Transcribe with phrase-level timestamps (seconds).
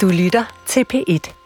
[0.00, 1.43] Du lytter til P1.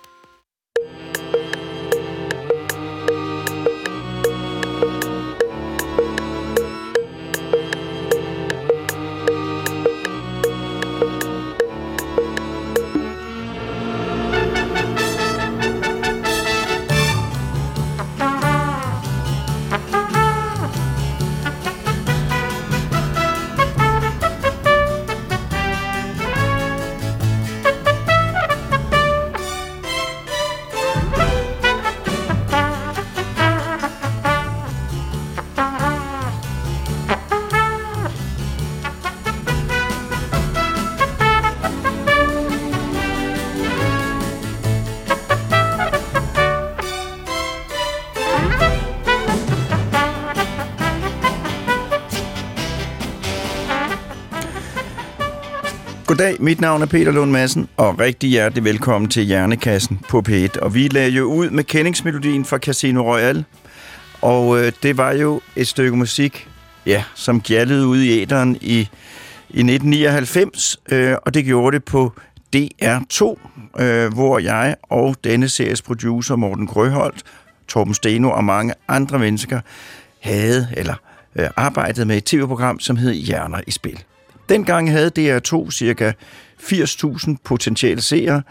[56.18, 60.60] Goddag, mit navn er Peter Lund Madsen, og rigtig hjertelig velkommen til Hjernekassen på P1.
[60.60, 63.44] Og vi lagde jo ud med kendingsmelodien fra Casino Royale,
[64.20, 66.48] og øh, det var jo et stykke musik,
[66.86, 68.78] ja, som gjaldede ud i æderen i,
[69.50, 72.12] i 1999, øh, og det gjorde det på
[72.56, 73.38] DR2,
[73.82, 77.22] øh, hvor jeg og denne series producer Morten Grøholdt,
[77.68, 79.60] Torben Steno og mange andre mennesker
[80.20, 80.94] havde eller
[81.36, 84.04] øh, arbejdet med et tv-program, som hed Hjerner i Spil.
[84.48, 86.12] Dengang havde DR2 cirka
[86.62, 88.42] 80.000 potentielle seere,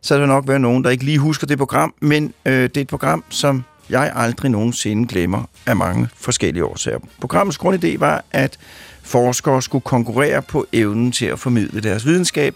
[0.00, 2.80] så der nok være nogen, der ikke lige husker det program, men øh, det er
[2.80, 6.98] et program, som jeg aldrig nogensinde glemmer af mange forskellige årsager.
[7.20, 8.58] Programmets grundidé var, at
[9.02, 12.54] forskere skulle konkurrere på evnen til at formidle deres videnskab,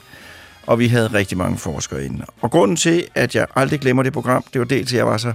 [0.66, 2.24] og vi havde rigtig mange forskere inde.
[2.40, 5.16] Og grunden til, at jeg aldrig glemmer det program, det var dels, at jeg var
[5.16, 5.32] så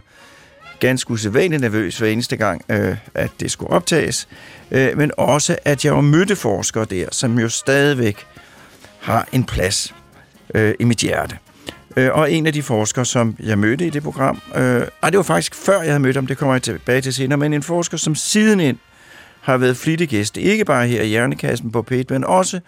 [0.87, 4.27] ganske usædvanligt nervøs hver eneste gang, øh, at det skulle optages,
[4.71, 8.25] øh, men også, at jeg var mødte forskere der, som jo stadigvæk
[8.99, 9.95] har en plads
[10.55, 11.37] øh, i mit hjerte.
[11.97, 15.17] Øh, og en af de forskere, som jeg mødte i det program, øh, og det
[15.17, 17.63] var faktisk før jeg havde mødt ham, det kommer jeg tilbage til senere, men en
[17.63, 18.79] forsker, som sidenhen
[19.41, 22.59] har været flittig gæst, ikke bare her i Hjernekassen på p men også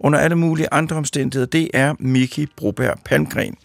[0.00, 3.56] under alle mulige andre omstændigheder, det er Miki Broberg Palmgren.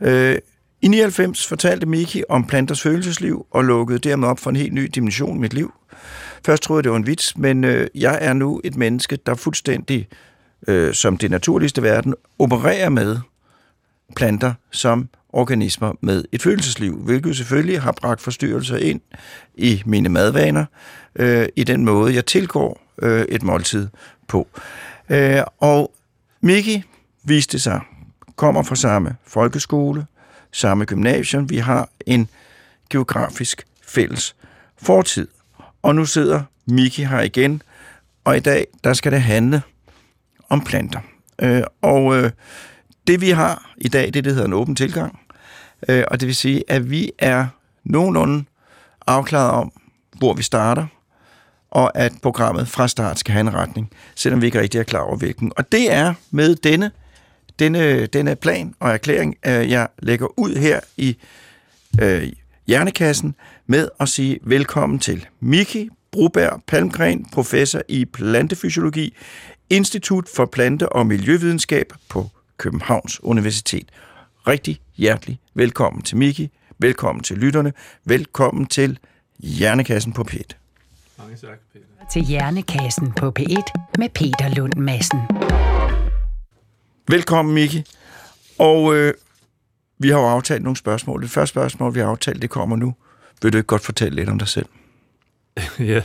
[0.00, 0.36] Øh,
[0.82, 4.90] i 99 fortalte Miki om planters følelsesliv og lukkede dermed op for en helt ny
[4.94, 5.72] dimension i mit liv.
[6.46, 9.34] Først troede jeg, det var en vits, men øh, jeg er nu et menneske, der
[9.34, 10.08] fuldstændig,
[10.68, 13.18] øh, som det naturligste verden, opererer med
[14.16, 19.00] planter som organismer med et følelsesliv, hvilket selvfølgelig har bragt forstyrrelser ind
[19.54, 20.64] i mine madvaner,
[21.16, 23.88] øh, i den måde, jeg tilgår øh, et måltid
[24.28, 24.48] på.
[25.08, 25.92] Øh, og
[26.40, 26.82] Miki
[27.24, 27.80] viste sig,
[28.36, 30.06] kommer fra samme folkeskole,
[30.52, 31.50] samme gymnasium.
[31.50, 32.28] Vi har en
[32.90, 34.36] geografisk fælles
[34.82, 35.28] fortid.
[35.82, 37.62] Og nu sidder Miki her igen,
[38.24, 39.62] og i dag, der skal det handle
[40.48, 41.00] om planter.
[41.42, 42.30] Øh, og øh,
[43.06, 45.18] det vi har i dag, det, det hedder en åben tilgang.
[45.88, 47.46] Øh, og det vil sige, at vi er
[47.84, 48.44] nogenlunde
[49.06, 49.72] afklaret om,
[50.18, 50.86] hvor vi starter,
[51.70, 55.00] og at programmet fra start skal have en retning, selvom vi ikke rigtig er klar
[55.00, 55.52] over hvilken.
[55.56, 56.90] Og det er med denne
[57.58, 61.16] denne, denne plan og erklæring, øh, jeg lægger ud her i
[62.02, 62.32] øh,
[62.66, 63.34] Hjernekassen
[63.66, 69.14] med at sige velkommen til Miki Broberg Palmgren, professor i plantefysiologi,
[69.70, 73.88] Institut for Plante- og Miljøvidenskab på Københavns Universitet.
[74.46, 77.72] Rigtig hjertelig velkommen til Miki, velkommen til lytterne,
[78.04, 78.98] velkommen til
[79.38, 80.54] Hjernekassen på P1.
[81.18, 81.84] Mange tak, Peter.
[82.12, 85.18] Til Hjernekassen på P1 med Peter Lund Madsen.
[87.10, 87.84] Velkommen, Miki.
[88.58, 89.14] Og øh,
[89.98, 91.22] vi har jo aftalt nogle spørgsmål.
[91.22, 92.94] Det første spørgsmål, vi har aftalt, det kommer nu.
[93.42, 94.66] Vil du ikke godt fortælle lidt om dig selv?
[95.78, 96.02] ja.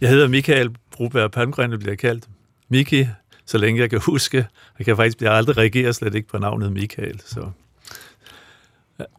[0.00, 2.24] Jeg hedder Michael Broberg Palmgren, det bliver kaldt.
[2.68, 3.08] Miki,
[3.46, 4.46] så længe jeg kan huske.
[4.78, 7.22] Jeg kan faktisk jeg aldrig reagere slet ikke på navnet Michael.
[7.24, 7.50] Så.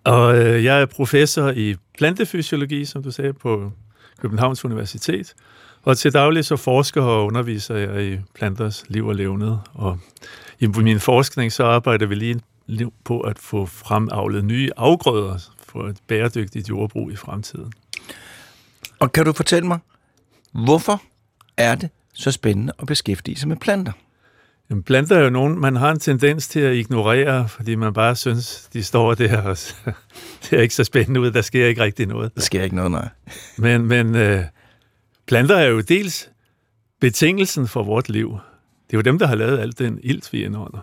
[0.03, 3.71] Og øh, jeg er professor i plantefysiologi, som du sagde, på
[4.21, 5.33] Københavns Universitet.
[5.83, 9.55] Og til daglig så forsker og underviser jeg i planters liv og levned.
[9.73, 9.99] Og
[10.59, 12.15] i min forskning så arbejder vi
[12.67, 15.37] lige på at få fremavlet nye afgrøder
[15.67, 17.73] for et bæredygtigt jordbrug i fremtiden.
[18.99, 19.79] Og kan du fortælle mig,
[20.51, 21.01] hvorfor
[21.57, 23.91] er det så spændende at beskæftige sig med planter?
[24.69, 28.15] Jamen, planter er jo nogen, man har en tendens til at ignorere, fordi man bare
[28.15, 29.57] synes, de står der, og
[30.43, 32.35] det er ikke så spændende ud, der sker ikke rigtig noget.
[32.35, 33.09] Der sker ikke noget, nej.
[33.57, 34.43] Men, men øh,
[35.27, 36.29] planter er jo dels
[37.01, 38.39] betingelsen for vort liv.
[38.87, 40.79] Det er jo dem, der har lavet alt den ilt, vi indånder.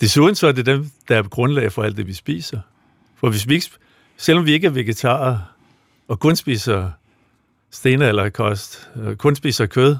[0.00, 2.60] Desuden så er det dem, der er grundlag for alt det, vi spiser.
[3.16, 3.70] For hvis vi ikke,
[4.16, 5.38] selvom vi ikke er vegetarer,
[6.08, 6.90] og kun spiser
[7.70, 9.96] stenalderkost, og kun spiser kød,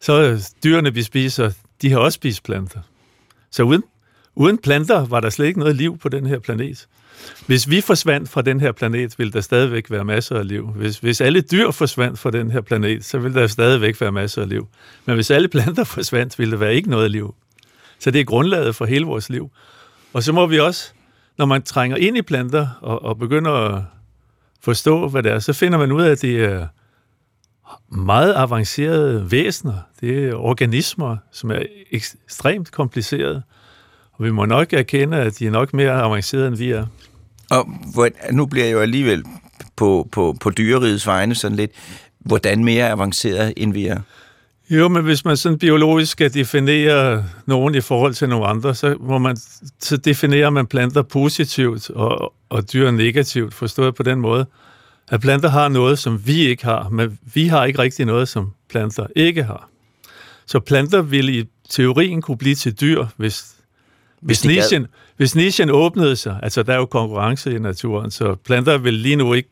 [0.00, 1.52] så dyrene, vi spiser,
[1.82, 2.80] de har også spist planter.
[3.50, 3.82] Så uden,
[4.34, 6.88] Uden planter var der slet ikke noget liv på den her planet.
[7.46, 10.68] Hvis vi forsvandt fra den her planet, ville der stadigvæk være masser af liv.
[10.68, 14.42] Hvis, hvis alle dyr forsvandt fra den her planet, så ville der stadigvæk være masser
[14.42, 14.68] af liv.
[15.04, 17.34] Men hvis alle planter forsvandt, ville der være ikke noget liv.
[17.98, 19.50] Så det er grundlaget for hele vores liv.
[20.12, 20.92] Og så må vi også,
[21.38, 23.82] når man trænger ind i planter og, og begynder at
[24.60, 26.66] forstå, hvad det er, så finder man ud af, at det er
[27.88, 29.74] meget avancerede væsener.
[30.00, 33.42] Det er organismer, som er ekstremt komplicerede.
[34.12, 36.86] Og vi må nok erkende, at de er nok mere avancerede, end vi er.
[37.50, 39.24] Og hvor, nu bliver jeg jo alligevel
[39.76, 41.70] på, på, på dyrerigets vegne sådan lidt,
[42.18, 44.00] hvordan mere avanceret, end vi er?
[44.70, 48.96] Jo, men hvis man sådan biologisk skal definere nogen i forhold til nogle andre, så,
[49.00, 49.36] må man,
[49.80, 54.46] så definerer man planter positivt og, og dyr negativt, forstået på den måde,
[55.08, 58.50] at planter har noget, som vi ikke har, men vi har ikke rigtig noget, som
[58.68, 59.68] planter ikke har.
[60.46, 63.44] Så planter vil i teorien kunne blive til dyr, hvis,
[64.20, 64.86] hvis, hvis, nichen,
[65.16, 66.40] hvis nichen åbnede sig.
[66.42, 69.50] Altså, der er jo konkurrence i naturen, så planter vil lige nu ikke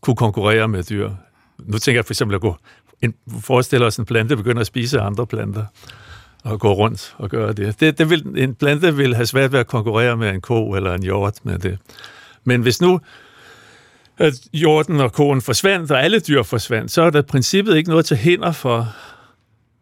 [0.00, 1.10] kunne konkurrere med dyr.
[1.58, 2.56] Nu tænker jeg for eksempel at gå
[3.02, 5.64] en, forestiller os, en plante begynder at spise andre planter
[6.44, 7.80] og gå rundt og gøre det.
[7.80, 10.94] det, det vil, en plante vil have svært ved at konkurrere med en ko eller
[10.94, 11.78] en hjort med det.
[12.44, 13.00] Men hvis nu
[14.18, 18.06] at hjorten og koen forsvandt, og alle dyr forsvandt, så er der princippet ikke noget
[18.06, 18.88] til hinder for,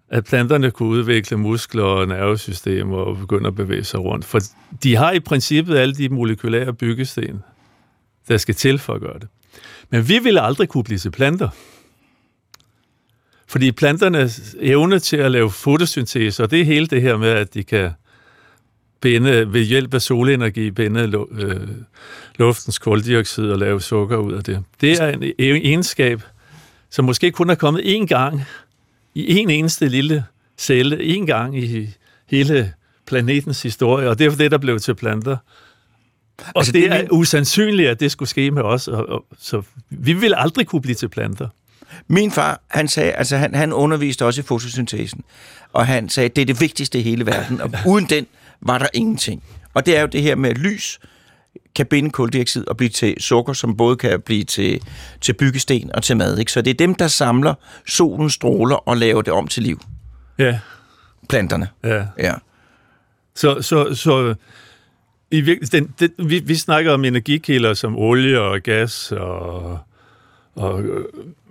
[0.09, 4.25] at planterne kunne udvikle muskler og nervesystemer og begynde at bevæge sig rundt.
[4.25, 4.39] For
[4.83, 7.43] de har i princippet alle de molekylære byggesten,
[8.29, 9.29] der skal til for at gøre det.
[9.91, 11.49] Men vi ville aldrig kunne blive til planter.
[13.47, 17.55] Fordi planternes evne til at lave fotosyntese, og det er hele det her med, at
[17.55, 17.91] de kan
[19.01, 21.69] binde, ved hjælp af solenergi binde øh,
[22.37, 24.65] luftens koldioxid og lave sukker ud af det.
[24.81, 26.23] Det er en e-, egenskab,
[26.91, 28.43] som måske kun er kommet én gang
[29.15, 30.25] i en eneste lille
[30.59, 31.89] celle, én gang i
[32.31, 32.73] hele
[33.07, 35.37] planetens historie, og det er det, der blev til planter.
[36.39, 39.63] Og altså, det, det er usandsynligt, at det skulle ske med os, og, og, så
[39.91, 41.49] vi vil aldrig kunne blive til planter.
[42.09, 45.25] Min far, han sagde, altså han, han underviste også i fotosyntesen,
[45.73, 48.27] og han sagde, det er det vigtigste i hele verden, og uden den
[48.61, 49.43] var der ingenting.
[49.75, 51.01] Og det er jo det her med, lys
[51.75, 54.81] kan binde koldioxid og blive til sukker, som både kan blive til,
[55.21, 56.39] til byggesten og til mad.
[56.39, 56.53] Ikke?
[56.53, 57.55] Så det er dem, der samler
[57.89, 59.81] solens stråler og laver det om til liv.
[60.39, 60.59] Ja.
[61.29, 61.69] Planterne.
[61.85, 62.07] Ja.
[62.19, 62.35] ja.
[63.35, 64.35] Så, så, så
[65.31, 69.79] i den, den, vi, vi snakker om energikilder som olie og gas og
[70.57, 70.85] og,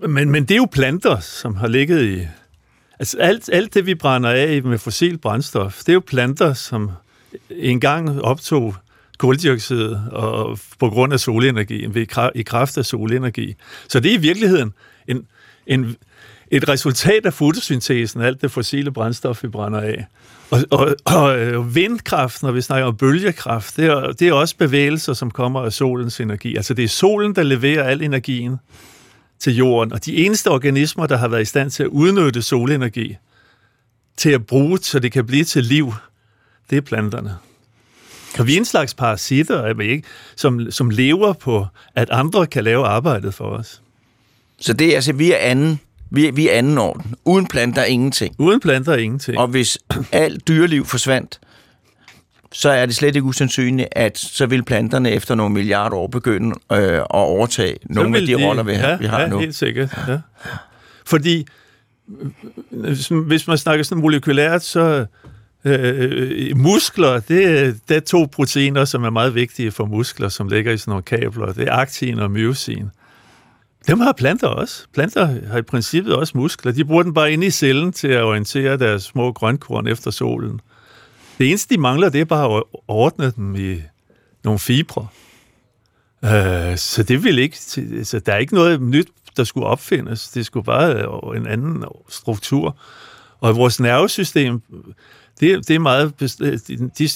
[0.09, 2.27] men, men det er jo planter, som har ligget i...
[2.99, 6.91] Altså alt, alt det, vi brænder af med fossil brændstof, det er jo planter, som
[7.49, 8.75] engang optog
[9.23, 11.97] koldioxid og på grund af solenergien,
[12.35, 13.55] i kraft af solenergi.
[13.87, 14.73] Så det er i virkeligheden
[15.07, 15.25] en,
[15.67, 15.95] en,
[16.51, 20.05] et resultat af fotosyntesen, alt det fossile brændstof, vi brænder af.
[20.51, 24.57] Og, og, og øh, vindkraft, når vi snakker om bølgekraft, det er, det er også
[24.57, 26.55] bevægelser, som kommer af solens energi.
[26.55, 28.57] Altså det er solen, der leverer al energien
[29.39, 29.93] til jorden.
[29.93, 33.17] Og de eneste organismer, der har været i stand til at udnytte solenergi
[34.17, 35.93] til at bruge, så det kan blive til liv,
[36.69, 37.37] det er planterne.
[38.39, 42.47] Og vi er en slags parasitter, er vi ikke, som, som lever på, at andre
[42.47, 43.81] kan lave arbejdet for os.
[44.59, 47.15] Så det er altså, vi er anden, vi er, vi er anden orden.
[47.25, 48.35] Uden planter ingenting.
[48.37, 49.37] Uden planter ingenting.
[49.37, 49.77] Og hvis
[50.11, 51.39] alt dyreliv forsvandt,
[52.51, 56.55] så er det slet ikke usandsynligt, at så vil planterne efter nogle milliarder år begynde
[56.71, 59.39] øh, at overtage nogle af de, de roller, vi, ja, vi har ja, nu.
[59.39, 59.97] helt sikkert.
[60.07, 60.19] Ja.
[61.05, 61.45] Fordi
[63.09, 65.05] hvis man snakker sådan molekylært, så
[65.65, 70.47] Øh, øh, muskler, det, det er to proteiner, som er meget vigtige for muskler, som
[70.47, 71.53] ligger i sådan nogle kabler.
[71.53, 72.89] Det er aktin og myosin.
[73.87, 74.85] Dem har planter også.
[74.93, 76.71] Planter har i princippet også muskler.
[76.71, 80.59] De bruger den bare inde i cellen til at orientere deres små grønkorn efter solen.
[81.37, 83.81] Det eneste, de mangler, det er bare at ordne dem i
[84.43, 85.07] nogle fibre.
[86.25, 87.57] Øh, så det vil ikke...
[88.03, 90.29] Så der er ikke noget nyt, der skulle opfindes.
[90.29, 92.77] Det skulle bare en anden struktur.
[93.39, 94.61] Og vores nervesystem,
[95.39, 96.13] det, det er meget...
[96.41, 97.07] Øh, de, de,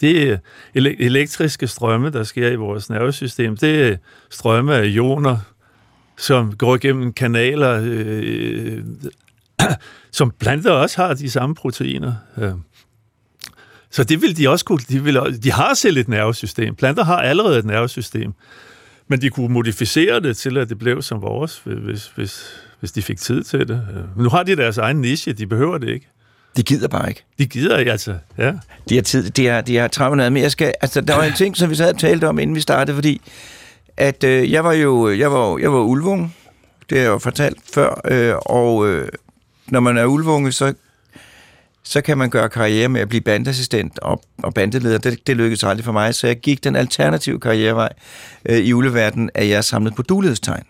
[0.00, 0.40] det
[0.74, 3.96] elektriske strømme, der sker i vores nervesystem, det er
[4.30, 5.38] strømme af ioner,
[6.16, 8.82] som går gennem kanaler, øh,
[10.12, 12.14] som planter også har de samme proteiner.
[12.38, 12.52] Øh.
[13.90, 14.78] Så det vil de også kunne.
[14.88, 16.74] De, vil, de har selv et nervesystem.
[16.74, 18.32] Planter har allerede et nervesystem.
[19.08, 23.02] Men de kunne modificere det til, at det blev som vores, hvis, hvis, hvis de
[23.02, 23.86] fik tid til det.
[24.16, 26.08] Men nu har de deres egen niche, de behøver det ikke.
[26.56, 27.24] De gider bare ikke.
[27.38, 28.14] De gider ikke, altså.
[28.38, 28.52] Ja.
[28.88, 31.32] De har tid, de har, de har travlt Men jeg skal, altså, der var en
[31.32, 33.20] ting, som vi sad og talte om, inden vi startede, fordi
[33.96, 36.36] at øh, jeg var jo jeg var, jeg var ulvung,
[36.90, 39.08] det har jeg jo fortalt før, øh, og øh,
[39.66, 40.74] når man er ulvunge, så
[41.82, 44.98] så kan man gøre karriere med at blive bandassistent og, og bandeleder.
[44.98, 47.92] Det, det lykkedes aldrig for mig, så jeg gik den alternative karrierevej
[48.44, 50.64] øh, i uleverdenen, at jeg samlede på dulighedstegn.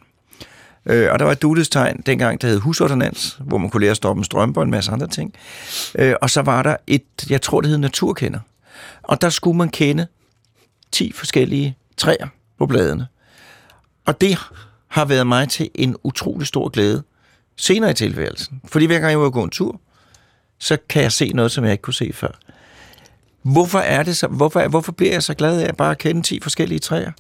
[0.87, 3.97] Øh, og der var et dulighedstegn dengang, der hed husordonans, hvor man kunne lære at
[3.97, 5.35] stoppe en strømpe og en masse andre ting.
[5.99, 8.41] Øh, og så var der et, jeg tror det hed naturkender.
[9.03, 10.07] Og der skulle man kende
[10.93, 12.29] 10 forskellige træer
[12.59, 13.07] på bladene.
[14.07, 14.39] Og det
[14.89, 17.03] har været mig til en utrolig stor glæde
[17.57, 18.61] senere i tilværelsen.
[18.65, 19.81] Fordi hver gang jeg var gå en tur,
[20.59, 22.39] så kan jeg se noget, som jeg ikke kunne se før.
[23.43, 26.41] Hvorfor er det så, hvorfor, hvorfor bliver jeg så glad af at bare kende 10
[26.41, 27.13] forskellige træer?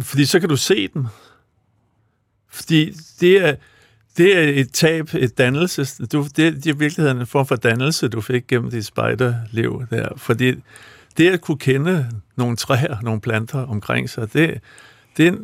[0.00, 1.06] Fordi så kan du se dem.
[2.56, 3.54] Fordi det er,
[4.16, 6.06] det er et tab, et dannelse.
[6.06, 9.82] Du, det, det er i virkeligheden en form for dannelse, du fik gennem dit spejderliv
[9.90, 10.08] der.
[10.16, 10.54] Fordi
[11.16, 14.60] det at kunne kende nogle træer, nogle planter omkring sig, det,
[15.16, 15.38] det,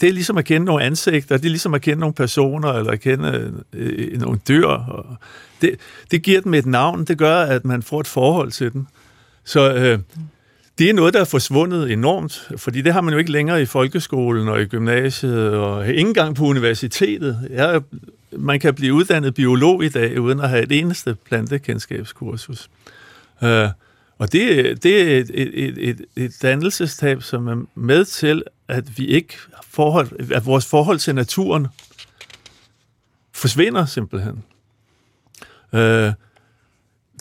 [0.00, 2.92] det er ligesom at kende nogle ansigter, det er ligesom at kende nogle personer, eller
[2.92, 4.66] at kende øh, øh nogle dyr.
[4.66, 5.16] Og
[5.60, 5.76] det,
[6.10, 8.86] det giver dem et navn, det gør, at man får et forhold til dem.
[9.44, 10.22] Så øh, mm
[10.78, 13.66] det er noget, der er forsvundet enormt, fordi det har man jo ikke længere i
[13.66, 17.48] folkeskolen og i gymnasiet, og ikke engang på universitetet.
[17.50, 17.80] Jeg,
[18.32, 22.70] man kan blive uddannet biolog i dag, uden at have et eneste plantekendskabskursus.
[23.42, 23.48] Uh,
[24.18, 29.06] og det, det er et, et, et, et dannelsestab, som er med til, at vi
[29.06, 29.34] ikke
[29.70, 31.66] forhold, at vores forhold til naturen
[33.32, 34.44] forsvinder simpelthen.
[35.72, 36.12] Øh,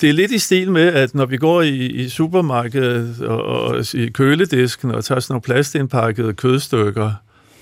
[0.01, 3.93] det er lidt i stil med, at når vi går i, i supermarkedet og, og
[3.93, 7.11] i køledisken og tager sådan nogle plastindpakkede kødstykker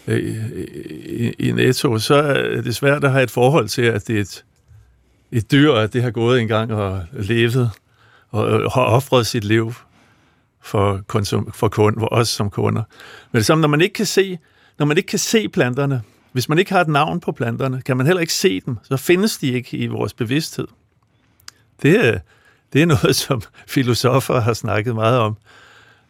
[0.07, 0.35] i,
[1.05, 4.21] i, i Netto, så er det svært at have et forhold til, at det er
[4.21, 4.43] et,
[5.31, 7.69] et dyr, at det har gået en gang og levet
[8.29, 9.73] og har offret sit liv
[10.61, 12.83] for, konsum, for, kund, for os som kunder.
[13.31, 14.37] Men det samme, når man ikke kan se,
[14.79, 16.01] når man ikke kan se planterne,
[16.31, 18.97] hvis man ikke har et navn på planterne, kan man heller ikke se dem, så
[18.97, 20.67] findes de ikke i vores bevidsthed.
[21.81, 22.21] Det
[22.73, 25.37] det er noget, som filosofer har snakket meget om.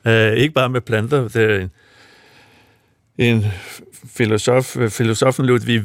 [0.06, 1.28] Uh, ikke bare med planter.
[1.28, 1.72] Det er en,
[3.18, 3.46] en
[4.08, 5.84] filosof, filosofen Ludwig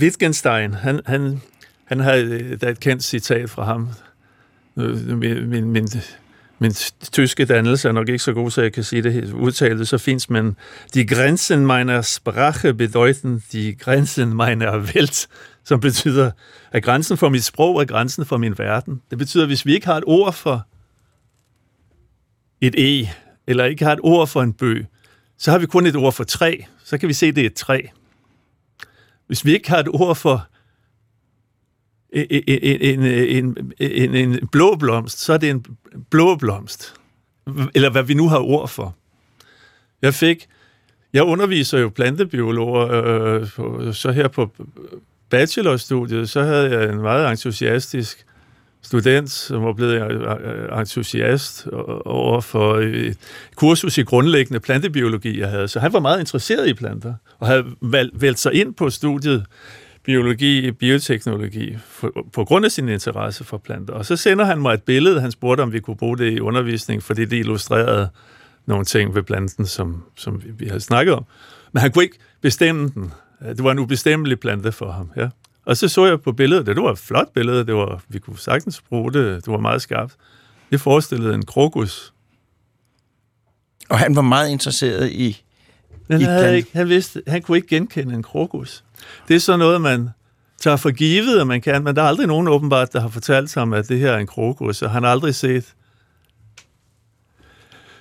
[0.00, 1.40] Wittgenstein, han, han,
[1.84, 3.88] han har øh, der er et kendt citat fra ham.
[4.76, 5.88] Øh, min, min, min,
[6.62, 6.72] min
[7.12, 10.30] tyske dannelse er nok ikke så god, så jeg kan sige det udtalt så fint,
[10.30, 10.56] men
[10.94, 15.28] de Grenzen meiner Sprache bedeuten die Grenzen meiner Welt
[15.64, 16.30] som betyder,
[16.72, 19.02] at grænsen for mit sprog er grænsen for min verden.
[19.10, 20.66] Det betyder, at hvis vi ikke har et ord for
[22.60, 23.08] et e,
[23.46, 24.86] eller ikke har et ord for en bøg,
[25.38, 26.56] så har vi kun et ord for træ.
[26.84, 27.80] Så kan vi se, at det er et træ.
[29.26, 30.46] Hvis vi ikke har et ord for
[32.12, 32.42] en,
[32.80, 35.66] en, en, en, en blå blomst, så er det en
[36.10, 36.94] blå blomst.
[37.74, 38.96] Eller hvad vi nu har ord for.
[40.02, 40.46] Jeg fik,
[41.12, 44.50] jeg underviser jo plantebiologer, øh, så her på
[45.30, 48.26] bachelorstudiet, så havde jeg en meget entusiastisk
[48.82, 50.02] student, som var blevet
[50.78, 51.66] entusiast
[52.04, 53.18] over for et
[53.56, 55.68] kursus i grundlæggende plantebiologi, jeg havde.
[55.68, 57.64] Så han var meget interesseret i planter, og havde
[58.12, 59.46] valgt sig ind på studiet
[60.04, 63.94] biologi, bioteknologi, for, på grund af sin interesse for planter.
[63.94, 66.40] Og så sender han mig et billede, han spurgte, om vi kunne bruge det i
[66.40, 68.08] undervisning, fordi det illustrerede
[68.66, 71.24] nogle ting ved planten, som, som vi havde snakket om.
[71.72, 73.12] Men han kunne ikke bestemme den.
[73.40, 75.28] Det var en ubestemmelig plante for ham, ja.
[75.64, 78.38] Og så så jeg på billedet, det var et flot billede, det var, vi kunne
[78.38, 80.14] sagtens bruge det, det var meget skarpt.
[80.70, 82.14] Det forestillede en krokus.
[83.88, 85.42] Og han var meget interesseret i...
[86.08, 88.84] Men han, ikke, han, vidste, han kunne ikke genkende en krokus.
[89.28, 90.10] Det er så noget, man
[90.58, 93.54] tager for givet, at man kan, men der er aldrig nogen åbenbart, der har fortalt
[93.54, 95.74] ham, at det her er en krokus, og han har aldrig set.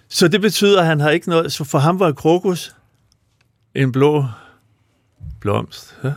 [0.09, 1.51] Så det betyder, at han har ikke noget...
[1.51, 2.75] Så for ham var krokus
[3.75, 4.25] en blå
[5.39, 5.97] blomst.
[6.03, 6.13] Ja.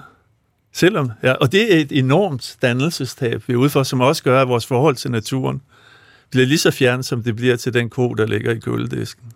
[0.72, 4.42] Selvom, ja, og det er et enormt dannelsestab, vi er ude for, som også gør,
[4.42, 5.62] at vores forhold til naturen
[6.30, 9.32] bliver lige så fjern, som det bliver til den ko, der ligger i køledisken.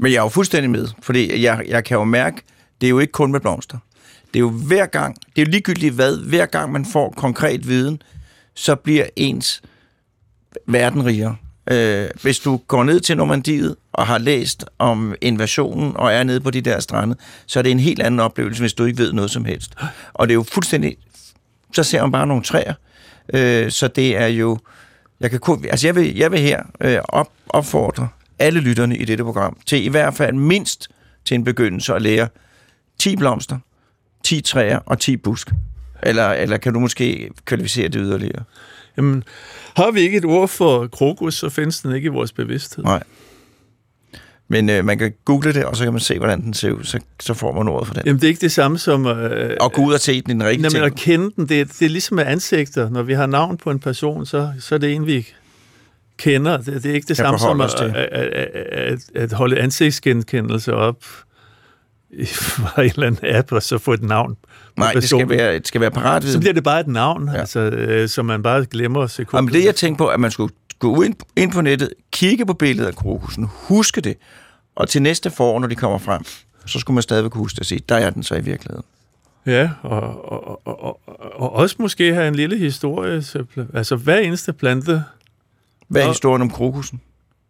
[0.00, 2.42] Men jeg er jo fuldstændig med, fordi jeg, jeg kan jo mærke,
[2.80, 3.78] det er jo ikke kun med blomster.
[4.26, 7.68] Det er jo hver gang, det er jo ligegyldigt hvad, hver gang man får konkret
[7.68, 8.02] viden,
[8.54, 9.62] så bliver ens
[10.66, 11.36] verden rigere.
[11.70, 16.40] Øh, hvis du går ned til Normandiet og har læst om invasionen og er nede
[16.40, 17.16] på de der strande,
[17.46, 19.74] så er det en helt anden oplevelse, hvis du ikke ved noget som helst.
[20.12, 20.96] Og det er jo fuldstændig...
[21.72, 22.74] Så ser man bare nogle træer.
[23.34, 24.58] Øh, så det er jo...
[25.20, 25.40] Jeg, kan
[25.70, 28.08] altså jeg, vil, jeg vil her øh, op, opfordre
[28.40, 30.88] alle lytterne i dette program til i hvert fald mindst
[31.24, 32.28] til en begyndelse at lære
[32.98, 33.58] 10 blomster,
[34.24, 35.50] 10 træer og 10 busk.
[36.02, 38.42] Eller, eller kan du måske kvalificere det yderligere?
[38.96, 39.24] Jamen,
[39.76, 42.84] har vi ikke et ord for krokus, så findes den ikke i vores bevidsthed.
[42.84, 43.02] Nej.
[44.48, 46.84] Men øh, man kan google det, og så kan man se, hvordan den ser ud.
[46.84, 48.02] Så, så får man ordet for den.
[48.06, 49.06] Jamen, det er ikke det samme som...
[49.06, 50.84] Øh, Og gå ud og se den i den rigtige Nej, men ting.
[50.84, 52.90] at kende den, det er, det er ligesom med ansigter.
[52.90, 55.28] Når vi har navn på en person, så, så er det en, vi
[56.20, 56.56] kender.
[56.56, 57.94] Det, det er ikke det samme som at, at,
[58.72, 61.04] at, at, holde ansigtsgenkendelse op
[62.10, 64.36] i fra en eller anden app, og så få et navn
[64.76, 66.24] Nej, det skal være, det skal være parat.
[66.24, 67.38] Så bliver det bare et navn, Ja.
[67.38, 69.38] altså, øh, som man bare glemmer sekundet.
[69.38, 72.54] Jamen, det jeg tænkte på, at man skulle gå ind, ind på nettet, kigge på
[72.54, 74.16] billedet af krokusen, huske det,
[74.76, 76.22] og til næste forår, når de kommer frem,
[76.66, 78.84] så skulle man stadigvæk huske det og sige, der er den så i virkeligheden.
[79.46, 81.00] Ja, og, og, og, og,
[81.34, 83.22] og også måske have en lille historie.
[83.22, 85.04] Så, altså, hver eneste plante
[85.90, 87.00] Hvad er Og- historien om krokusen?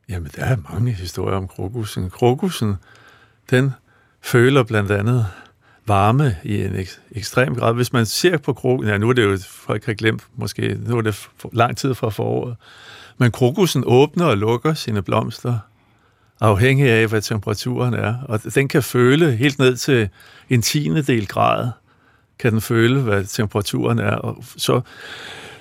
[0.09, 2.11] Jamen, der er mange historier om krokusen.
[2.11, 2.75] Krokusen,
[3.51, 3.71] den
[4.23, 5.27] føler blandt andet
[5.87, 7.75] varme i en ek- ekstrem grad.
[7.75, 10.97] Hvis man ser på krokusen, ja, nu er det jo, folk har glemt måske, nu
[10.97, 12.57] er det for lang tid fra foråret,
[13.19, 15.59] men krokusen åbner og lukker sine blomster,
[16.41, 18.15] afhængig af, hvad temperaturen er.
[18.29, 20.09] Og den kan føle helt ned til
[20.51, 21.71] en tiende del grad,
[22.39, 24.15] kan den føle, hvad temperaturen er.
[24.15, 24.81] Og så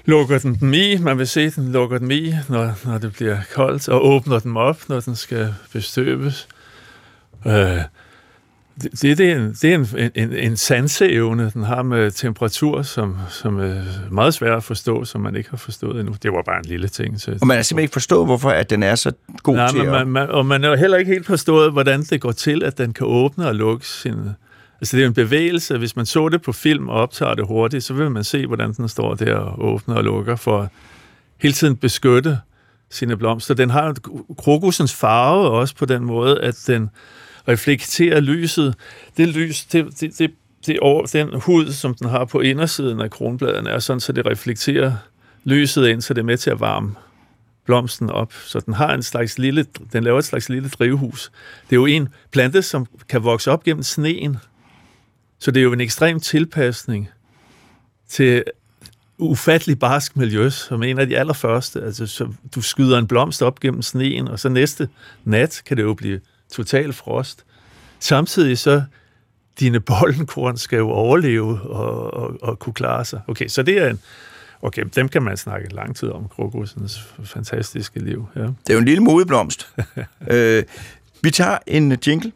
[0.09, 3.37] lukker den dem i, man vil se, den lukker dem i, når, når det bliver
[3.53, 6.47] koldt, og åbner dem op, når den skal bestøves.
[7.47, 7.53] Øh,
[8.81, 12.81] det, det, det er, en, det er en, en, en sanseevne, den har med temperatur,
[12.81, 16.15] som, som er meget svær at forstå, som man ikke har forstået endnu.
[16.23, 17.21] Det var bare en lille ting.
[17.21, 19.11] Så Og man har simpelthen ikke forstået, hvorfor at den er så
[19.43, 19.93] god Nej, til men at...
[19.93, 22.93] man, man, og man har heller ikke helt forstået, hvordan det går til, at den
[22.93, 24.15] kan åbne og lukke sin...
[24.81, 25.77] Altså det er en bevægelse.
[25.77, 28.73] Hvis man så det på film og optager det hurtigt, så vil man se, hvordan
[28.73, 30.69] den står der og åbner og lukker for at
[31.37, 32.39] hele tiden beskytte
[32.89, 33.53] sine blomster.
[33.53, 33.95] Den har
[34.37, 36.89] krokusens farve også på den måde, at den
[37.47, 38.75] reflekterer lyset.
[39.17, 40.31] Det lys, det, det, det,
[40.65, 44.25] det over, den hud, som den har på indersiden af kronbladene, er sådan, så det
[44.25, 44.93] reflekterer
[45.43, 46.95] lyset ind, så det er med til at varme
[47.65, 48.33] blomsten op.
[48.33, 51.31] Så den har en slags lille, den laver et slags lille drivhus.
[51.69, 54.37] Det er jo en plante, som kan vokse op gennem sneen.
[55.39, 57.09] Så det er jo en ekstrem tilpasning
[58.07, 58.43] til
[59.17, 61.81] ufattelig barsk miljø, som en af de allerførste.
[61.81, 64.89] Altså, så du skyder en blomst op gennem sneen, og så næste
[65.23, 66.19] nat kan det jo blive
[66.51, 67.45] total frost.
[67.99, 68.83] Samtidig så,
[69.59, 73.21] dine bollenkorn skal jo overleve og, og, og kunne klare sig.
[73.27, 73.99] Okay, så det er en,
[74.61, 78.27] Okay, dem kan man snakke lang tid om, krokusens fantastiske liv.
[78.35, 78.41] Ja.
[78.41, 79.73] Det er jo en lille modeblomst.
[80.31, 80.63] øh,
[81.21, 82.31] vi tager en jingle.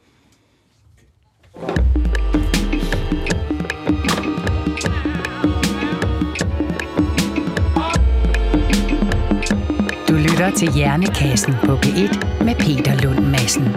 [10.43, 13.75] Lytter til Hjernekassen på P1 med Peter Lund Madsen.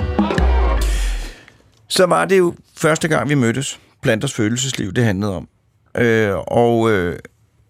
[1.88, 3.80] Så var det jo første gang, vi mødtes.
[4.02, 5.48] Planters følelsesliv, det handlede om.
[5.96, 7.18] Øh, og øh,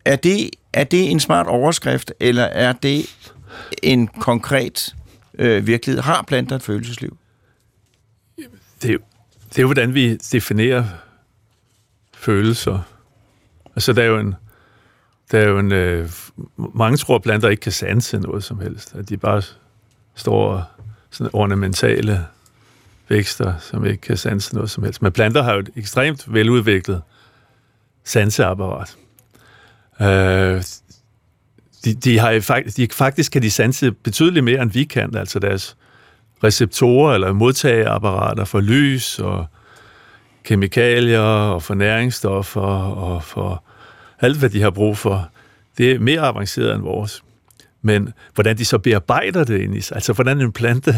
[0.04, 3.16] er, det, er det en smart overskrift, eller er det
[3.82, 4.94] en konkret
[5.38, 6.02] øh, virkelighed?
[6.02, 7.16] Har planter et følelsesliv?
[8.82, 8.98] Det, er jo,
[9.48, 10.84] det er jo, hvordan vi definerer
[12.14, 12.80] følelser.
[13.74, 14.34] Altså, der er jo en...
[15.30, 16.10] Der er jo en øh,
[16.74, 18.94] mange tror, at planter ikke kan sanse noget som helst.
[18.94, 19.42] At de bare
[20.14, 20.70] står
[21.10, 22.26] sådan ornamentale
[23.08, 25.02] vækster, som ikke kan sanse noget som helst.
[25.02, 27.02] Men planter har jo et ekstremt veludviklet
[28.04, 28.96] sanseapparat.
[30.00, 30.62] Øh,
[31.84, 35.16] de, de har faktisk, de, faktisk kan de sanse betydeligt mere, end vi kan.
[35.16, 35.76] Altså deres
[36.44, 39.46] receptorer eller modtageapparater for lys og
[40.44, 43.62] kemikalier og for næringsstoffer og for
[44.20, 45.30] alt, hvad de har brug for,
[45.78, 47.22] det er mere avanceret end vores.
[47.82, 50.94] Men hvordan de så bearbejder det ind i sig, altså hvordan en plante,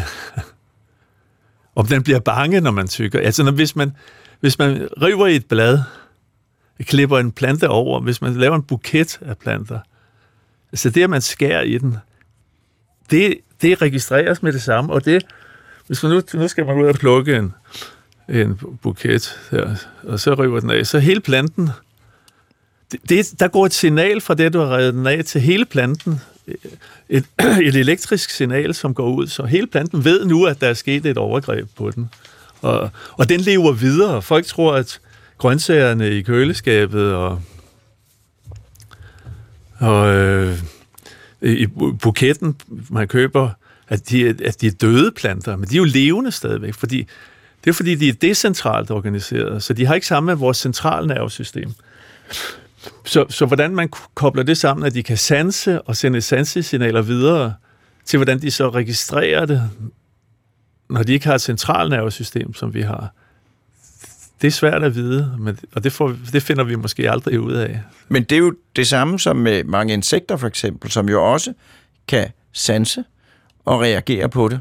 [1.75, 3.21] om den bliver bange, når man tykker.
[3.21, 3.93] Altså når, hvis, man,
[4.41, 5.81] hvis man river i et blad,
[6.81, 9.79] klipper en plante over, hvis man laver en buket af planter,
[10.73, 11.97] altså det, at man skærer i den,
[13.11, 15.27] det, det registreres med det samme, og det,
[15.87, 17.55] hvis man nu, nu skal man ud og plukke en,
[18.29, 21.71] en buket her, og så river den af, så hele planten,
[23.09, 26.21] det, der går et signal fra det, du har revet den af, til hele planten.
[26.49, 26.55] Øh,
[27.09, 27.25] et,
[27.69, 31.07] et elektrisk signal, som går ud, så hele planten ved nu, at der er sket
[31.07, 32.11] et overgreb på den.
[32.61, 34.23] Og, og den lever videre.
[34.23, 35.01] Folk tror, at
[35.39, 37.43] grøntsagerne i køleskabet og,
[39.79, 40.59] og øh,
[41.43, 41.67] i
[42.01, 42.57] buketten,
[42.91, 43.51] man køber,
[43.89, 47.07] at de, at de er døde planter, men de er jo levende stadigvæk, fordi
[47.65, 51.73] det er fordi, de er decentralt organiseret, så de har ikke samme med vores centralnervesystem.
[53.05, 57.55] Så, så hvordan man kobler det sammen, at de kan sanse og sende sansesignaler videre,
[58.05, 59.71] til hvordan de så registrerer det,
[60.91, 63.15] når de ikke har et centralnervesystem, som vi har.
[64.41, 67.53] Det er svært at vide, men, og det, får, det finder vi måske aldrig ud
[67.53, 67.83] af.
[68.09, 71.53] Men det er jo det samme som med mange insekter for eksempel, som jo også
[72.09, 73.05] kan sanse
[73.65, 74.61] og reagere på det.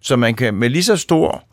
[0.00, 1.44] Så man kan med lige så stor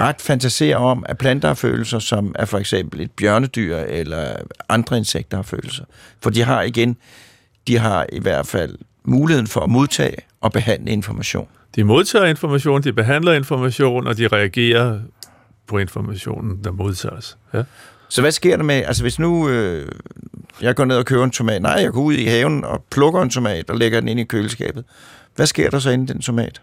[0.00, 4.36] ret fantasere om, at planter har følelser, som er for eksempel et bjørnedyr eller
[4.68, 5.84] andre insekter har følelser.
[6.22, 6.96] For de har igen,
[7.66, 11.48] de har i hvert fald muligheden for at modtage og behandle information.
[11.76, 15.00] De modtager information, de behandler information, og de reagerer
[15.66, 17.36] på informationen, der modtages.
[17.54, 17.62] Ja.
[18.08, 19.88] Så hvad sker der med, altså hvis nu øh,
[20.60, 23.22] jeg går ned og køber en tomat, nej, jeg går ud i haven og plukker
[23.22, 24.84] en tomat og lægger den ind i køleskabet.
[25.36, 26.62] Hvad sker der så inde i den tomat?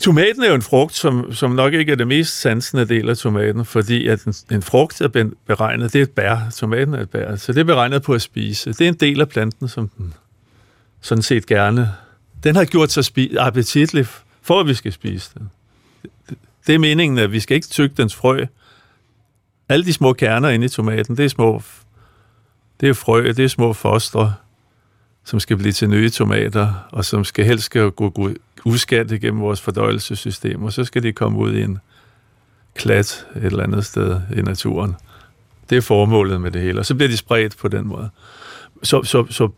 [0.00, 3.16] Tomaten er jo en frugt, som, som nok ikke er det mest sansende del af
[3.16, 7.10] tomaten, fordi at en, en frugt er beregnet, det er et bær, tomaten er et
[7.10, 8.72] bær, så det er beregnet på at spise.
[8.72, 10.14] Det er en del af planten, som den
[11.00, 11.94] sådan set gerne...
[12.44, 14.06] Den har gjort sig spi- appetitlig,
[14.42, 15.50] for at vi skal spise den.
[16.66, 18.44] Det er meningen, at vi skal ikke tygge dens frø.
[19.68, 21.62] Alle de små kerner inde i tomaten, det er små...
[22.80, 24.34] Det er frø, det er små fostre,
[25.28, 28.30] som skal blive til nye tomater, og som skal helst skal gå, gå
[28.64, 31.78] uskadt igennem vores fordøjelsessystem, og så skal de komme ud i en
[32.74, 34.96] klat et eller andet sted i naturen.
[35.70, 38.10] Det er formålet med det hele, og så bliver de spredt på den måde.
[38.82, 39.48] Så, så, så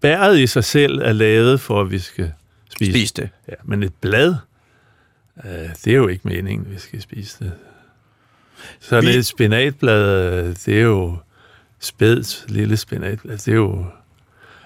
[0.00, 2.32] bæret i sig selv er lavet for, at vi skal
[2.70, 3.28] spise, spise det.
[3.48, 4.34] Ja, men et blad,
[5.44, 7.52] øh, det er jo ikke meningen, at vi skal spise det.
[8.80, 9.06] Så vi...
[9.06, 11.16] et spinatblad, øh, det er jo
[11.80, 13.84] spædt lille spinatblad, det er jo...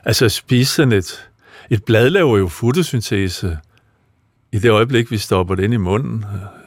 [0.04, 1.28] Altså spise sådan et...
[1.70, 3.58] Et blad laver jo fotosyntese
[4.52, 6.24] i det øjeblik, vi stopper det ind i munden.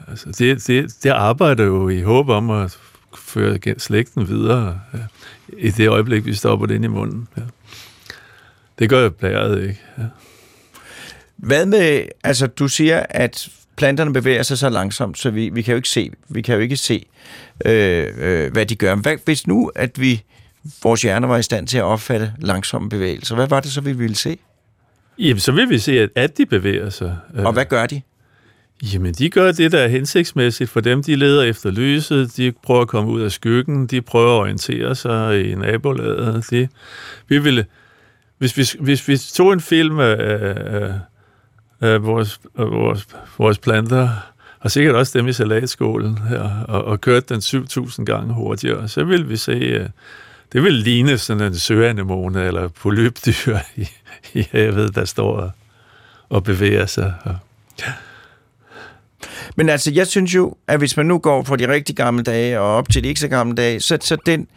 [0.07, 2.77] Altså, det, det, det arbejder jo i håb om at
[3.17, 4.99] føre slægten videre ja.
[5.57, 7.27] i det øjeblik, vi stopper det ind i munden.
[7.37, 7.41] Ja.
[8.79, 9.81] Det gør blæret ikke.
[9.97, 10.03] Ja.
[11.35, 15.71] Hvad med, altså du siger, at planterne bevæger sig så langsomt, så vi, vi kan
[15.71, 17.05] jo ikke se, vi kan jo ikke se,
[17.65, 18.95] øh, øh, hvad de gør.
[18.95, 20.23] Hvad, hvis nu, at vi,
[20.83, 23.91] vores hjerner var i stand til at opfatte langsomme bevægelser, hvad var det så, vi
[23.91, 24.37] ville se?
[25.19, 27.17] Jamen, så vil vi se, at, at de bevæger sig.
[27.35, 28.01] Og hvad gør de?
[28.93, 31.03] Jamen, de gør det, der er hensigtsmæssigt for dem.
[31.03, 34.95] De leder efter lyset, de prøver at komme ud af skyggen, de prøver at orientere
[34.95, 36.49] sig i nabolaget.
[36.49, 36.67] De,
[37.27, 37.65] vi ville,
[38.37, 40.93] hvis, vi, hvis vi tog en film af, af,
[41.81, 44.09] af vores, af vores, vores planter,
[44.59, 49.03] og sikkert også dem i salatskålen her, og, og kørte den 7.000 gange hurtigere, så
[49.03, 49.89] vil vi se,
[50.53, 53.87] det vil ligne sådan en søanemone eller polypdyr i,
[54.33, 55.51] i havet, der står og,
[56.29, 57.13] og bevæger sig.
[57.23, 57.35] Og,
[57.79, 57.93] ja.
[59.55, 62.59] Men altså, jeg synes jo, at hvis man nu går fra de rigtig gamle dage
[62.59, 64.47] og op til de ikke så gamle dage, så, så den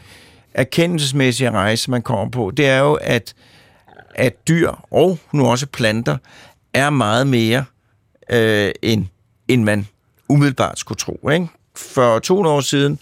[0.54, 3.34] erkendelsesmæssige rejse, man kommer på, det er jo, at,
[4.14, 6.16] at dyr og nu også planter
[6.74, 7.64] er meget mere,
[8.30, 9.06] øh, end,
[9.48, 9.88] end man
[10.28, 11.28] umiddelbart skulle tro.
[11.32, 11.46] Ikke?
[11.76, 12.98] For 200 år siden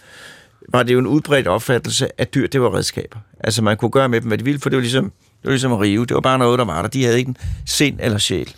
[0.71, 3.17] var det jo en udbredt opfattelse, at dyr det var redskaber.
[3.39, 5.51] Altså man kunne gøre med dem, hvad de ville, for det var ligesom, det var
[5.51, 6.05] ligesom at rive.
[6.05, 6.89] Det var bare noget, der var der.
[6.89, 8.53] De havde ikke en sind eller sjæl.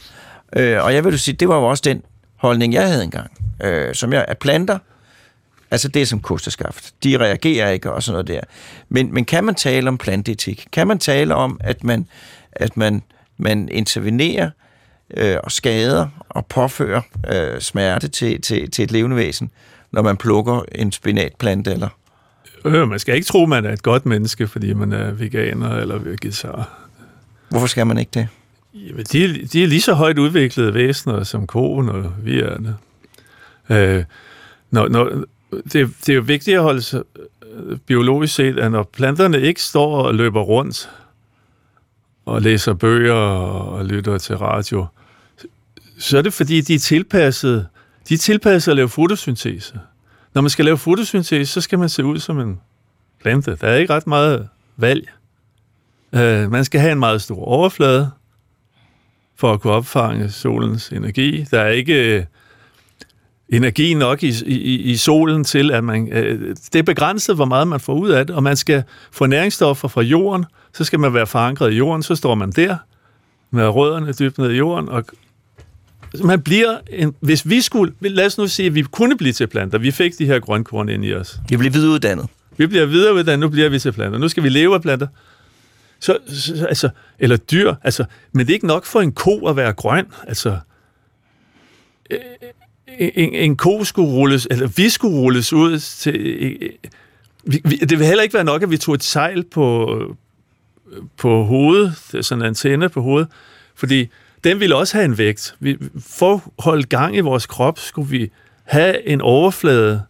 [0.56, 2.02] Øh, og jeg vil jo sige, det var jo også den
[2.36, 3.32] holdning, jeg havde engang.
[3.64, 4.78] Øh, som jeg, at planter,
[5.72, 6.94] altså det er som kosteskaft.
[7.04, 8.42] De reagerer ikke og sådan noget der.
[8.90, 10.68] Men, men kan man tale om planteetik?
[10.72, 12.08] Kan man tale om, at man,
[12.52, 13.04] at man,
[13.38, 14.50] man intervenerer
[15.18, 19.52] øh, og skader og påfører øh, smerte til, til, til et levende væsen,
[19.92, 21.90] når man plukker en spinatplante eller
[22.66, 25.98] Øh, man skal ikke tro, man er et godt menneske, fordi man er veganer eller
[25.98, 26.88] vegetar.
[27.50, 28.28] Hvorfor skal man ikke det?
[28.74, 32.76] Jamen, de, de er lige så højt udviklede væsener som koen og vi er det.
[33.70, 34.04] Øh,
[34.72, 37.04] når, når, det, det er jo vigtigt at holde sig
[37.56, 40.90] øh, biologisk set, at når planterne ikke står og løber rundt
[42.26, 44.86] og læser bøger og lytter til radio,
[45.98, 47.68] så er det fordi, de er tilpasset,
[48.10, 49.80] de er tilpasset at lave fotosyntese.
[50.34, 52.60] Når man skal lave fotosyntese, så skal man se ud som en
[53.22, 53.58] plante.
[53.62, 55.10] Der er ikke ret meget valg.
[56.14, 58.12] Øh, man skal have en meget stor overflade
[59.36, 61.46] for at kunne opfange solens energi.
[61.52, 62.24] Der er ikke øh,
[63.50, 66.12] energi nok i, i, i solen til, at man...
[66.12, 69.26] Øh, det er begrænset, hvor meget man får ud af det, og man skal få
[69.26, 72.78] næringsstoffer fra jorden, så skal man være forankret i jorden, så står man der
[73.52, 75.06] med rødderne dybt ned i jorden og
[76.24, 79.48] man bliver en, hvis vi skulle, lad os nu sige, at vi kunne blive til
[79.48, 81.40] planter, vi fik de her grønkorn ind i os.
[81.50, 82.28] Vi bliver videreuddannet.
[82.58, 84.20] Vi bliver videreuddannet, nu bliver vi til planter.
[84.20, 85.08] Nu skal vi leve af planter.
[86.00, 89.56] Så, så altså, eller dyr, altså, men det er ikke nok for en ko at
[89.56, 90.60] være grøn, altså,
[93.00, 96.14] en, en ko skulle rulles, eller vi skulle rulles ud til,
[97.44, 99.98] vi, vi, det vil heller ikke være nok, at vi tog et sejl på,
[101.18, 103.28] på hovedet, sådan en antenne på hovedet,
[103.76, 104.10] fordi
[104.44, 105.56] den ville også have en vægt.
[105.60, 108.32] Vi, for at holde gang i vores krop, skulle vi
[108.64, 110.02] have en overflade,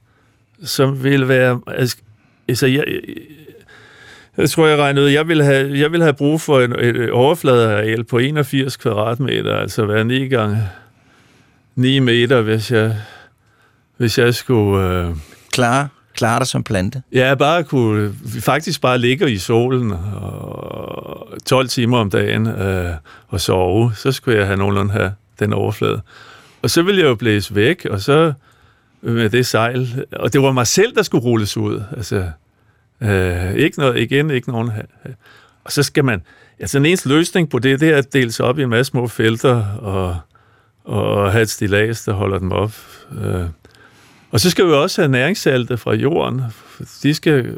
[0.64, 1.62] som ville være...
[1.68, 1.98] Altså,
[2.68, 2.84] jeg, jeg,
[4.38, 7.12] jeg tror, jeg regnede ud, jeg ville have, jeg ville have brug for en, et
[7.12, 10.58] overfladeareal på 81 kvadratmeter, altså være 9 gange
[11.76, 12.96] 9 meter, hvis jeg,
[13.98, 14.88] hvis jeg skulle...
[14.88, 15.16] Øh,
[15.54, 17.02] Klare, klare dig som plante.
[17.12, 22.94] Ja, bare kunne faktisk bare ligge i solen og 12 timer om dagen øh,
[23.28, 23.92] og sove.
[23.96, 26.02] Så skulle jeg have nogenlunde have den overflade.
[26.62, 28.34] Og så ville jeg jo blæse væk, og så
[29.02, 30.06] med det sejl.
[30.12, 31.84] Og det var mig selv, der skulle rulles ud.
[31.98, 32.30] Altså,
[33.02, 34.72] øh, ikke noget, igen, ikke nogen...
[35.64, 36.22] Og så skal man...
[36.60, 38.90] Altså, den eneste løsning på det, det er at dele sig op i en masse
[38.90, 40.18] små felter og,
[40.84, 42.74] og have et stilas, der holder dem op.
[43.24, 43.46] Øh.
[44.32, 46.42] Og så skal vi også have næringssalte fra jorden.
[47.04, 47.58] De skal,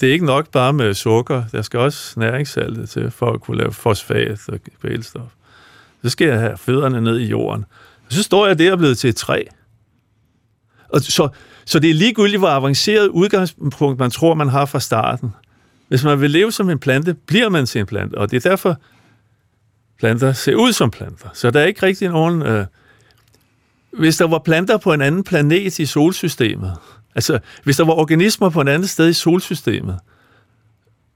[0.00, 1.44] det er ikke nok bare med sukker.
[1.52, 5.30] Der skal også næringssalte til for at kunne lave fosfat og kvælstof.
[6.02, 7.64] Så skal jeg have fødderne ned i jorden.
[8.06, 9.42] Og så står jeg der og blevet til et træ.
[10.88, 11.28] Og så,
[11.64, 15.34] så det er ligegyldigt, hvor avanceret udgangspunkt man tror, man har fra starten.
[15.88, 18.14] Hvis man vil leve som en plante, bliver man til en plante.
[18.18, 18.76] Og det er derfor,
[19.98, 21.28] planter ser ud som planter.
[21.34, 22.42] Så der er ikke rigtig nogen...
[22.42, 22.66] Øh,
[23.92, 26.74] hvis der var planter på en anden planet i solsystemet,
[27.14, 29.98] altså hvis der var organismer på en anden sted i solsystemet,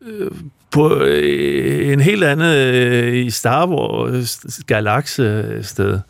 [0.06, 0.30] øh,
[0.70, 6.00] på øh, en helt anden øh, i Star Wars galakse øh, sted,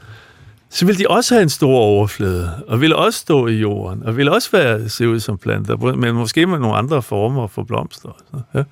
[0.71, 4.17] så ville de også have en stor overflade, og ville også stå i jorden, og
[4.17, 8.17] ville også være, se ud som planter, men måske med nogle andre former for blomster.
[8.55, 8.63] Ja.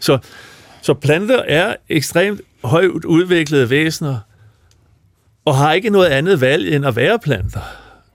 [0.00, 0.18] Så,
[0.82, 4.18] så planter er ekstremt højt udviklede væsener,
[5.44, 7.60] og har ikke noget andet valg end at være planter.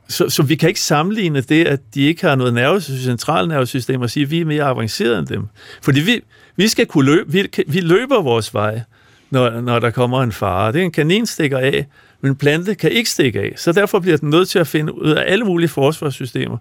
[0.09, 4.09] Så, så vi kan ikke sammenligne det, at de ikke har noget nervesystem, centralnervesystem, og
[4.09, 5.47] sige, at vi er mere avancerede end dem.
[5.81, 6.21] Fordi vi,
[6.55, 8.81] vi skal kunne løbe, vi, vi løber vores vej,
[9.29, 10.71] når, når der kommer en fare.
[10.71, 11.87] Det er en kanin stikker af,
[12.21, 13.53] men en plante kan ikke stikke af.
[13.55, 16.57] Så derfor bliver den nødt til at finde ud af alle mulige forsvarssystemer,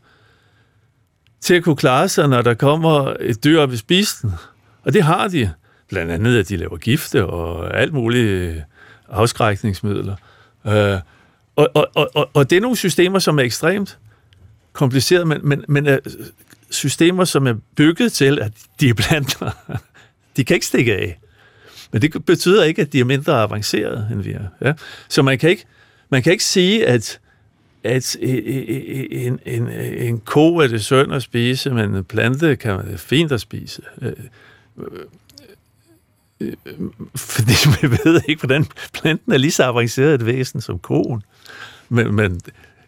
[1.40, 4.32] til at kunne klare sig, når der kommer et dyr op i spisen.
[4.84, 5.50] Og det har de.
[5.88, 8.56] Blandt andet, at de laver gifte og alt mulige øh,
[9.08, 10.16] afskrækningsmidler.
[10.66, 11.00] Øh,
[11.56, 13.98] og, og, og, og det er nogle systemer, som er ekstremt
[14.72, 15.98] komplicerede, men, men, men er
[16.70, 19.38] systemer, som er bygget til, at de er blandt
[20.36, 21.18] De kan ikke stikke af.
[21.92, 24.44] Men det betyder ikke, at de er mindre avancerede, end vi er.
[24.60, 24.72] Ja?
[25.08, 25.64] Så man kan ikke,
[26.10, 27.20] man kan ikke sige, at,
[27.84, 32.98] at en, en, en ko er det synd at spise, men en plante kan være
[32.98, 33.82] fint at spise.
[34.02, 34.12] Øh,
[36.40, 36.74] Øh, øh,
[37.16, 41.22] fordi vi ved ikke, hvordan planten er lige så avanceret et væsen som koen.
[41.88, 42.40] Men, men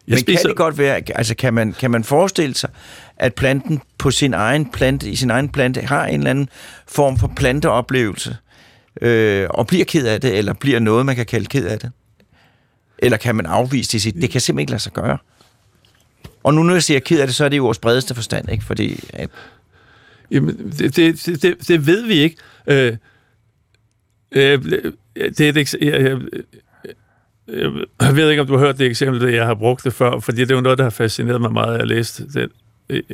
[0.07, 0.41] jeg Men spiser...
[0.41, 2.69] kan det godt være, altså kan man, kan man forestille sig,
[3.17, 6.49] at planten på sin egen plante, i sin egen plante, har en eller anden
[6.87, 8.37] form for planteoplevelse,
[9.01, 11.91] øh, og bliver ked af det, eller bliver noget, man kan kalde ked af det?
[12.97, 14.01] Eller kan man afvise det?
[14.01, 15.17] Sige, det kan simpelthen ikke lade sig gøre.
[16.43, 18.51] Og nu når jeg siger ked af det, så er det jo vores bredeste forstand,
[18.51, 18.63] ikke?
[18.63, 19.03] Fordi...
[19.13, 19.29] At...
[20.31, 22.35] Jamen, det, det, det, det ved vi ikke.
[22.67, 22.97] Øh,
[24.31, 24.63] øh,
[25.15, 26.19] det er et, jeg, jeg,
[28.01, 30.19] jeg ved ikke, om du har hørt det eksempel, det jeg har brugt det før,
[30.19, 32.49] fordi det er jo noget, der har fascineret mig meget, at jeg læste den,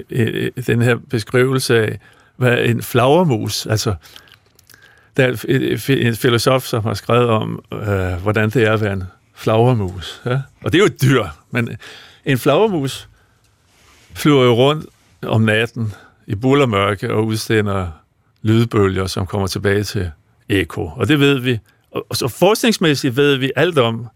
[0.10, 2.00] øh, den her beskrivelse af,
[2.38, 3.96] hvad en flagermus, altså
[5.18, 5.46] der er
[5.90, 9.04] en filosof, som har skrevet om, øh, hvordan det er at være en
[9.36, 10.22] flagermus.
[10.26, 10.42] Ja?
[10.64, 11.78] Og det er jo et dyr, men
[12.26, 13.10] en flagermus
[14.14, 14.86] flyver jo rundt
[15.22, 15.94] om natten
[16.28, 17.88] i bullermørke og udstænder
[18.42, 20.12] lydbølger, som kommer tilbage til
[20.50, 20.86] eko.
[20.96, 21.60] Og det ved vi.
[21.92, 24.08] Og så forskningsmæssigt ved vi alt om,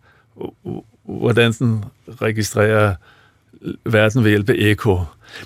[1.04, 1.86] hvordan den
[2.22, 2.96] registrerer
[3.86, 5.00] verden ved hjælp af eko.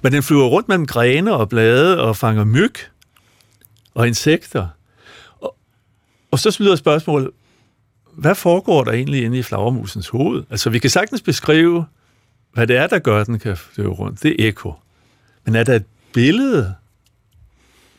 [0.04, 2.74] Men den flyver rundt mellem grene og blade og fanger myg
[3.94, 4.68] og insekter.
[5.40, 5.56] Og,
[6.32, 7.30] og så lyder spørgsmålet,
[8.14, 10.44] hvad foregår der egentlig inde i flagermusens hoved?
[10.50, 11.86] Altså, vi kan sagtens beskrive,
[12.54, 14.24] hvad det er, der gør, at den kan flyve rundt.
[14.24, 14.74] Det er eko.
[15.46, 16.74] Men er der et billede?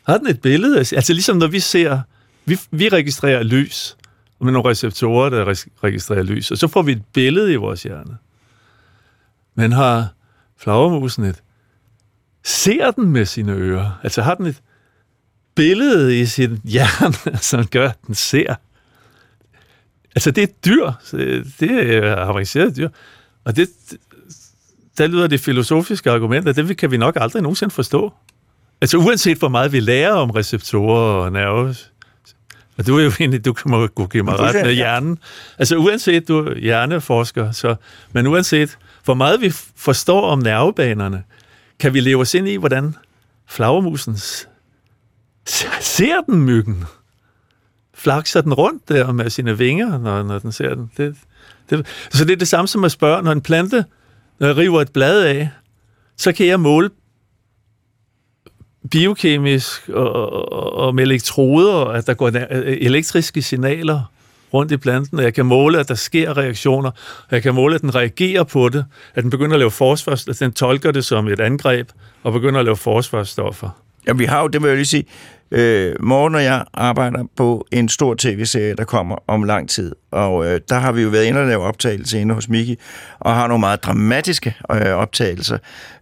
[0.06, 0.78] Har den et billede?
[0.78, 2.00] Altså, ligesom når vi ser,
[2.44, 3.96] vi, vi registrerer lys,
[4.40, 5.44] med nogle receptorer, der
[5.84, 8.16] registrerer lys, og så får vi et billede i vores hjerne.
[9.54, 10.08] Men har
[10.56, 11.42] flagermusen et
[12.44, 14.00] ser den med sine ører?
[14.02, 14.62] Altså har den et
[15.54, 18.54] billede i sin hjerne, som gør, at den ser?
[20.14, 20.92] Altså det er et dyr.
[21.60, 22.88] Det er avanceret dyr.
[23.44, 23.68] Og det,
[24.98, 28.12] der lyder det filosofiske argument, at det kan vi nok aldrig nogensinde forstå.
[28.80, 31.92] Altså uanset hvor meget vi lærer om receptorer og nerves,
[32.78, 35.18] og du er jo egentlig, du kan må kunne give mig ret med hjernen.
[35.58, 37.74] Altså uanset, du er hjerneforsker, så,
[38.12, 41.22] men uanset, hvor meget vi forstår om nervebanerne,
[41.78, 42.94] kan vi leve os ind i, hvordan
[43.46, 44.16] flagermusen
[45.80, 46.84] ser den myggen.
[47.94, 50.90] Flakser den rundt der med sine vinger, når, når den ser den.
[50.96, 51.16] Det,
[51.70, 53.84] det, så det er det samme som at spørge, når en plante
[54.40, 55.50] når jeg river et blad af,
[56.16, 56.90] så kan jeg måle
[58.90, 62.30] biokemisk og, og, og med elektroder, at der går
[62.64, 64.10] elektriske signaler
[64.54, 67.74] rundt i planten, og jeg kan måle, at der sker reaktioner, og jeg kan måle,
[67.74, 71.04] at den reagerer på det, at den begynder at lave forsvars, at den tolker det
[71.04, 71.88] som et angreb,
[72.22, 73.68] og begynder at lave forsvarsstoffer.
[74.06, 75.04] Ja, vi har jo, det vil jeg lige sige,
[75.50, 80.46] øh, Morgen og jeg arbejder på en stor tv-serie, der kommer om lang tid, og
[80.46, 82.78] øh, der har vi jo været inde og lave optagelser inde hos Miki,
[83.18, 85.58] og har nogle meget dramatiske øh, optagelser,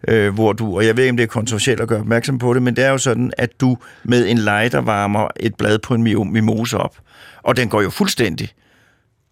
[0.08, 2.54] øh, hvor du, og jeg ved ikke, om det er kontroversielt at gøre opmærksom på
[2.54, 5.94] det, men det er jo sådan, at du med en lighter varmer et blad på
[5.94, 6.02] en
[6.32, 6.96] mimose op,
[7.42, 8.48] og den går jo fuldstændig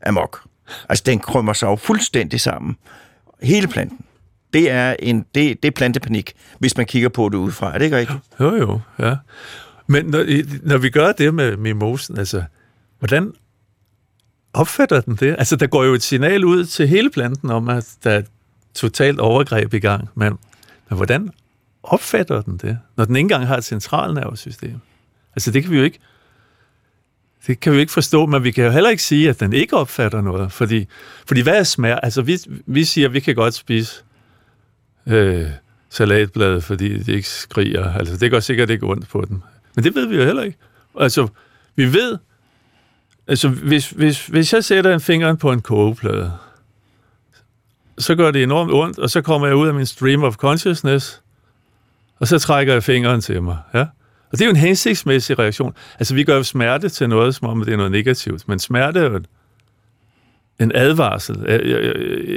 [0.06, 0.42] amok.
[0.88, 2.76] Altså, den krømmer sig jo fuldstændig sammen.
[3.42, 3.98] Hele planten.
[4.52, 7.74] Det er, en, det, det er plantepanik, hvis man kigger på det udefra.
[7.74, 8.18] Er det ikke rigtigt?
[8.40, 9.14] Jo, jo, ja.
[9.90, 10.24] Men når,
[10.68, 12.42] når vi gør det med mimosen, altså,
[12.98, 13.32] hvordan
[14.52, 15.36] opfatter den det?
[15.38, 18.22] Altså, der går jo et signal ud til hele planten om, at der er
[18.74, 20.38] totalt overgreb i gang, men,
[20.88, 21.30] men hvordan
[21.82, 24.80] opfatter den det, når den ikke engang har et centralnervesystem?
[25.36, 25.98] Altså, det kan vi jo ikke
[27.46, 29.76] det kan vi ikke forstå, men vi kan jo heller ikke sige, at den ikke
[29.76, 30.52] opfatter noget.
[30.52, 30.86] Fordi,
[31.26, 32.04] fordi hvad er smerte?
[32.04, 34.04] Altså, vi, vi siger, at vi kan godt spise
[35.06, 35.46] øh,
[35.90, 37.92] salatbladet, fordi det ikke skriger.
[37.92, 39.42] Altså, det går sikkert ikke ondt på den.
[39.74, 40.58] Men det ved vi jo heller ikke.
[41.00, 41.28] Altså,
[41.76, 42.18] vi ved,
[43.26, 46.32] altså, hvis, hvis, hvis jeg sætter en finger på en kogeplade,
[47.98, 51.22] så gør det enormt ondt, og så kommer jeg ud af min stream of consciousness,
[52.18, 53.58] og så trækker jeg fingeren til mig.
[53.74, 53.86] Ja?
[54.32, 55.74] Og det er jo en hensigtsmæssig reaktion.
[55.98, 59.00] Altså, vi gør jo smerte til noget, som om det er noget negativt, men smerte
[59.00, 59.20] er jo
[60.60, 61.44] en advarsel.
[61.48, 61.94] Jeg, jeg,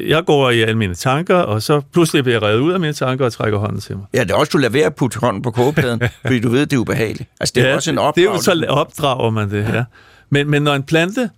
[0.08, 2.94] jeg går i alle mine tanker, og så pludselig bliver jeg reddet ud af mine
[2.94, 4.06] tanker og trækker hånden til mig.
[4.14, 6.66] Ja, det er også, du lader være at putte hånden på kogepladen, fordi du ved,
[6.66, 7.30] det er ubehageligt.
[7.40, 8.52] Altså, det er ja, også en opdragelse.
[8.52, 9.84] Det er jo så opdrager man det, ja.
[10.30, 11.30] Men, men når en plante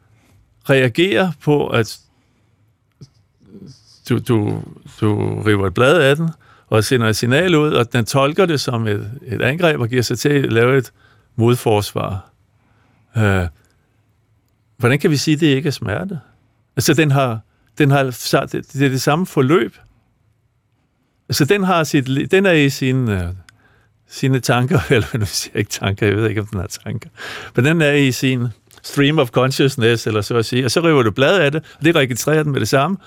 [0.69, 1.97] reagerer på, at
[4.09, 4.61] du, du,
[5.01, 6.29] du river et blad af den,
[6.67, 10.01] og sender et signal ud, og den tolker det som et, et angreb og giver
[10.01, 10.91] sig til at lave et
[11.35, 12.29] modforsvar.
[13.17, 13.47] Øh,
[14.77, 16.19] hvordan kan vi sige, at det ikke er smerte?
[16.77, 17.39] Altså, den har,
[17.77, 19.75] den har, det er det samme forløb.
[21.29, 23.29] Altså, den har sit, den er i sin, øh,
[24.07, 27.09] sine tanker, eller nu siger jeg ikke tanker, jeg ved ikke, om den har tanker,
[27.55, 28.47] men den er i sin
[28.83, 31.85] stream of consciousness, eller så at sige, og så river du bladet af det, og
[31.85, 32.97] det registrerer den med det samme,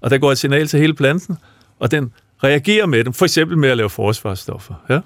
[0.00, 1.38] og der går et signal til hele planten,
[1.78, 2.12] og den
[2.44, 4.74] reagerer med dem, for eksempel med at lave forsvarsstoffer.
[4.88, 5.00] Ja?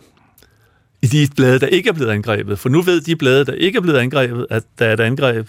[1.03, 2.59] I de blade, der ikke er blevet angrebet.
[2.59, 5.49] For nu ved de blade, der ikke er blevet angrebet, at der er et angreb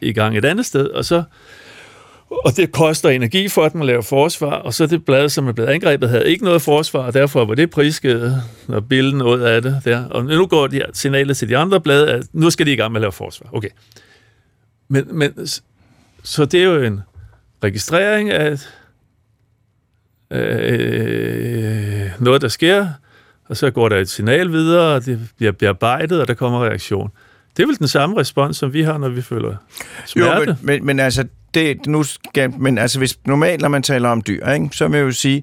[0.00, 1.22] i gang et andet sted, og så
[2.30, 5.52] og det koster energi for dem at lave forsvar, og så det blad, som er
[5.52, 9.62] blevet angrebet, havde ikke noget forsvar, og derfor var det prisgivet, når bilden ud af
[9.62, 10.04] det der.
[10.04, 12.92] Og nu går de signalet til de andre blade, at nu skal de i gang
[12.92, 13.48] med at lave forsvar.
[13.52, 13.68] Okay.
[14.88, 15.46] Men, men
[16.22, 17.00] så det er jo en
[17.64, 18.58] registrering af
[20.30, 22.88] øh, noget, der sker,
[23.48, 27.10] og så går der et signal videre, og det bliver bearbejdet, og der kommer reaktion.
[27.58, 29.56] Det er vel den samme respons, som vi har, når vi føler
[30.06, 30.40] smerte.
[30.40, 34.08] Jo, men, men, men altså, det, nu skal, men altså, hvis normalt, når man taler
[34.08, 35.42] om dyr, ikke, så vil jeg jo sige,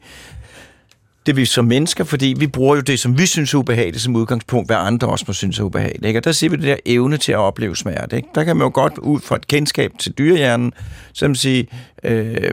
[1.26, 4.16] det vi som mennesker, fordi vi bruger jo det, som vi synes er ubehageligt som
[4.16, 6.06] udgangspunkt, hvad andre også må synes er ubehageligt.
[6.06, 6.20] Ikke?
[6.20, 8.16] Og der ser vi det der evne til at opleve smerte.
[8.16, 8.28] Ikke?
[8.36, 10.74] Der kan man jo godt ud fra et kendskab til dyrehjernen,
[11.14, 11.68] som sige,
[12.04, 12.52] øh,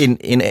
[0.00, 0.42] en, en,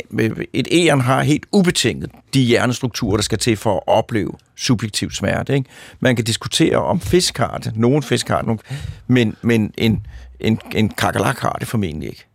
[0.54, 5.56] et æren har helt ubetinget de hjernestrukturer, der skal til for at opleve subjektiv smerte.
[5.56, 5.69] Ikke?
[6.00, 8.60] Man kan diskutere om fisk har det, nogen fisk har det,
[9.08, 10.06] men, men en,
[10.39, 12.26] en, en kakalak har det formentlig ikke.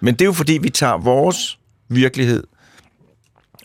[0.00, 2.44] Men det er jo fordi, vi tager vores virkelighed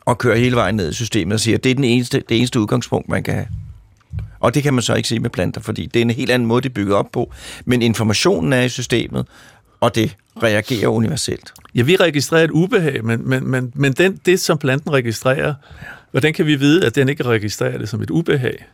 [0.08, 2.38] og kører hele vejen ned i systemet og siger, at det er den eneste, det
[2.38, 3.48] eneste udgangspunkt, man kan have.
[4.40, 6.48] Og det kan man så ikke sige med planter, fordi det er en helt anden
[6.48, 7.34] måde, det er bygget op på.
[7.66, 9.28] Men informationen er i systemet,
[9.80, 11.54] og det reagerer universelt.
[11.76, 15.54] Ja, vi registrerer et ubehag, men, men, men, men den, det, som planten registrerer,
[16.12, 18.66] hvordan kan vi vide, at den ikke registrerer det som et ubehag?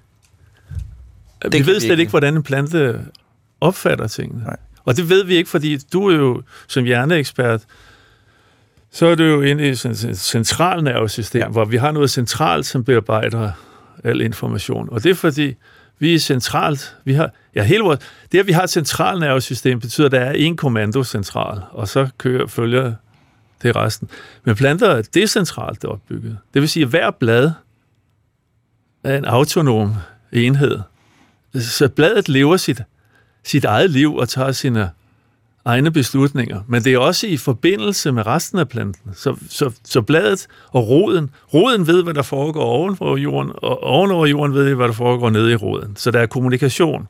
[1.43, 3.00] Det vi ved slet ikke, ikke, hvordan en plante
[3.62, 4.43] opfatter tingene.
[4.43, 4.58] Nej.
[4.86, 7.62] Og det ved vi ikke, fordi du er jo som hjerneekspert,
[8.93, 11.47] så er det jo inde i et centralnervesystem, ja.
[11.47, 13.51] hvor vi har noget centralt, som bearbejder
[14.03, 14.89] al information.
[14.91, 15.56] Og det er fordi,
[15.99, 17.99] vi er centralt, vi har, ja, hele vores,
[18.32, 22.47] det at vi har et centralnervesystem, betyder, at der er en kommandocentral, og så kører,
[22.47, 22.93] følger
[23.63, 24.10] det resten.
[24.43, 26.38] Men planter er decentralt opbygget.
[26.53, 27.51] Det vil sige, at hver blad
[29.03, 29.96] er en autonom
[30.31, 30.79] enhed.
[31.60, 32.81] Så bladet lever sit,
[33.44, 34.89] sit eget liv og tager sine
[35.66, 39.12] egne beslutninger, men det er også i forbindelse med resten af planten.
[39.16, 44.26] Så, så, så bladet og roden, roden ved, hvad der foregår ovenfor jorden, og ovenover
[44.26, 45.96] jorden ved, hvad der foregår nede i roden.
[45.96, 47.08] Så der er kommunikation.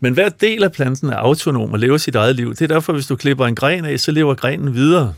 [0.00, 2.50] Men hver del af planten er autonom og lever sit eget liv.
[2.50, 5.14] Det er derfor, hvis du klipper en gren af, så lever grenen videre.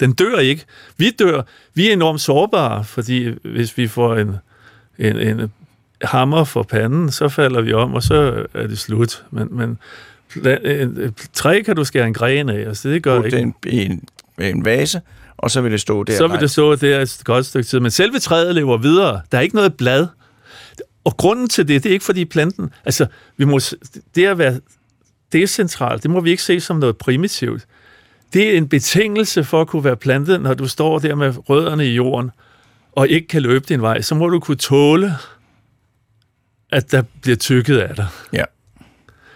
[0.00, 0.64] Den dør ikke.
[0.96, 1.42] Vi dør.
[1.74, 4.36] Vi er enormt sårbare, fordi hvis vi får en,
[4.98, 5.52] en, en
[6.02, 9.24] hammer for panden, så falder vi om, og så er det slut.
[9.30, 9.78] Men, men
[11.32, 13.36] træ kan du skære en gren af, altså det gør ikke.
[13.36, 14.04] det i en,
[14.38, 15.00] en vase,
[15.36, 16.16] og så vil det stå der.
[16.16, 17.80] så vil det stå der et godt stykke tid.
[17.80, 19.20] Men selve træet lever videre.
[19.32, 20.06] Der er ikke noget blad.
[21.04, 22.70] Og grunden til det, det er ikke fordi planten...
[22.84, 23.06] Altså,
[23.36, 23.60] vi må,
[24.14, 24.60] det at være
[25.32, 27.66] decentralt, det må vi ikke se som noget primitivt.
[28.32, 31.86] Det er en betingelse for at kunne være plantet, når du står der med rødderne
[31.86, 32.30] i jorden,
[32.92, 34.00] og ikke kan løbe din vej.
[34.00, 35.14] Så må du kunne tåle,
[36.72, 38.06] at der bliver tykket af dig.
[38.32, 38.44] Ja.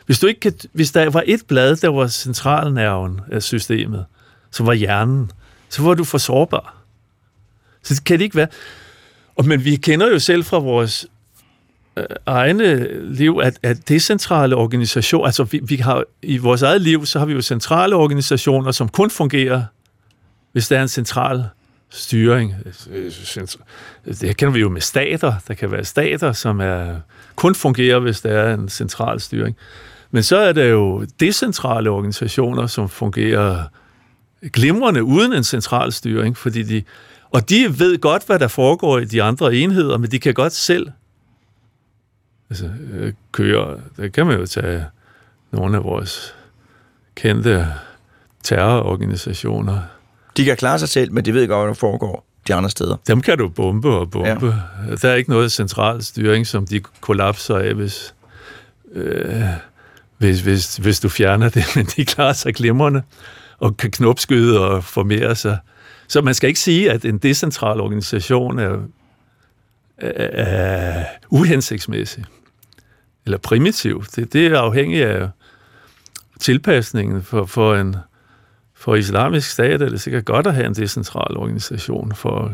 [0.08, 4.04] Hvis, du ikke kan, hvis der var et blad, der var centralnerven af systemet,
[4.50, 5.30] som var hjernen,
[5.68, 6.76] så var du for sårbar.
[7.82, 8.48] Så det kan det ikke være.
[9.36, 11.06] Og, men vi kender jo selv fra vores
[11.96, 17.06] øh, egne liv, at, at decentrale organisationer, altså vi, vi har i vores eget liv,
[17.06, 19.64] så har vi jo centrale organisationer, som kun fungerer,
[20.52, 21.44] hvis der er en central
[21.90, 22.54] styring.
[24.04, 25.34] Det kender vi jo med stater.
[25.48, 27.00] Der kan være stater, som er,
[27.36, 29.56] kun fungerer, hvis der er en central styring.
[30.10, 33.64] Men så er der jo decentrale organisationer, som fungerer
[34.52, 36.82] glimrende uden en central styring, fordi de,
[37.30, 40.52] og de ved godt, hvad der foregår i de andre enheder, men de kan godt
[40.52, 40.90] selv
[42.50, 43.80] altså, øh, køre.
[43.96, 44.84] Der kan man jo tage
[45.50, 46.34] nogle af vores
[47.14, 47.66] kendte
[48.42, 49.80] terrororganisationer.
[50.36, 52.96] De kan klare sig selv, men de ved godt, hvad der foregår de andre steder.
[53.06, 54.54] Dem kan du bombe og bombe.
[54.88, 54.94] Ja.
[55.02, 58.14] Der er ikke noget central styring, som de kollapser af, hvis,
[58.92, 59.42] øh,
[60.18, 63.02] hvis, hvis, hvis du fjerner det, men de klarer sig glimrende
[63.58, 65.58] og kan knopskyde og formere sig.
[66.08, 68.78] Så man skal ikke sige, at en decentral organisation er,
[69.98, 72.24] er, er uhensigtsmæssig
[73.24, 74.04] eller primitiv.
[74.16, 75.28] Det, det er afhængigt af
[76.40, 77.96] tilpasningen for, for en
[78.74, 82.50] for islamisk stat er det sikkert godt at have en decentral organisation for at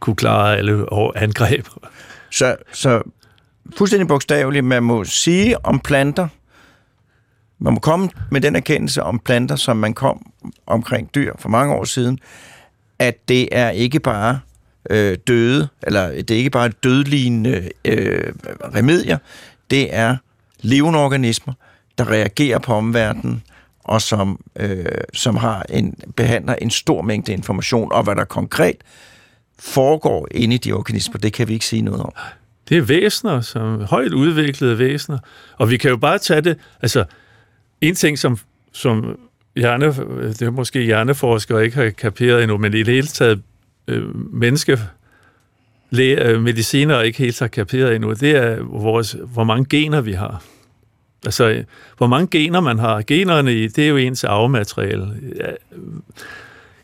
[0.00, 0.86] kunne klare alle
[1.16, 1.66] angreb.
[2.30, 3.02] Så, så
[3.76, 6.28] fuldstændig bogstaveligt, man må sige om planter,
[7.58, 10.32] man må komme med den erkendelse om planter, som man kom
[10.66, 12.18] omkring dyr for mange år siden,
[12.98, 14.40] at det er ikke bare
[14.90, 18.32] øh, døde, eller det er ikke bare dødlignende øh,
[18.74, 19.18] remedier,
[19.70, 20.16] det er
[20.60, 21.54] levende organismer,
[21.98, 23.42] der reagerer på omverdenen,
[23.84, 24.84] og som, øh,
[25.14, 28.76] som har en, behandler en stor mængde information, og hvad der konkret
[29.58, 32.12] foregår inde i de organismer, det kan vi ikke sige noget om.
[32.68, 35.18] Det er væsener, som højt udviklede væsener.
[35.58, 37.04] Og vi kan jo bare tage det, altså
[37.88, 38.38] en ting, som,
[38.72, 39.18] som
[39.56, 39.86] hjerne,
[40.28, 43.42] det er måske hjerneforskere ikke har kaperet endnu, men i det hele taget
[43.88, 44.78] øh, menneske
[45.90, 50.12] læge, øh, mediciner ikke helt har kaperet endnu, det er, vores, hvor mange gener vi
[50.12, 50.42] har.
[51.24, 51.64] Altså,
[51.98, 53.02] hvor mange gener man har.
[53.06, 55.08] Generne det er jo ens arvemateriale.
[55.36, 55.50] Ja,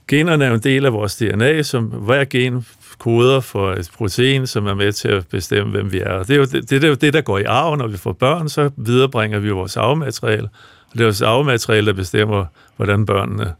[0.08, 2.66] generne er jo en del af vores DNA, som hver gen
[2.98, 6.22] koder for et protein, som er med til at bestemme, hvem vi er.
[6.22, 8.12] Det er jo det, det, er jo det der går i arv, når vi får
[8.12, 10.48] børn, så viderebringer vi vores arvemateriale.
[10.90, 12.44] Og det er også arvemateriale, der bestemmer,
[12.76, 13.54] hvordan børnene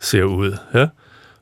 [0.00, 0.56] ser ud.
[0.74, 0.86] Ja?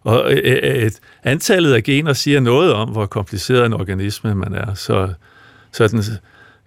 [0.03, 4.35] Og øh, øh, øh, et, antallet af gener siger noget om, hvor kompliceret en organisme
[4.35, 4.75] man er.
[4.75, 5.09] Så,
[5.73, 6.03] så den,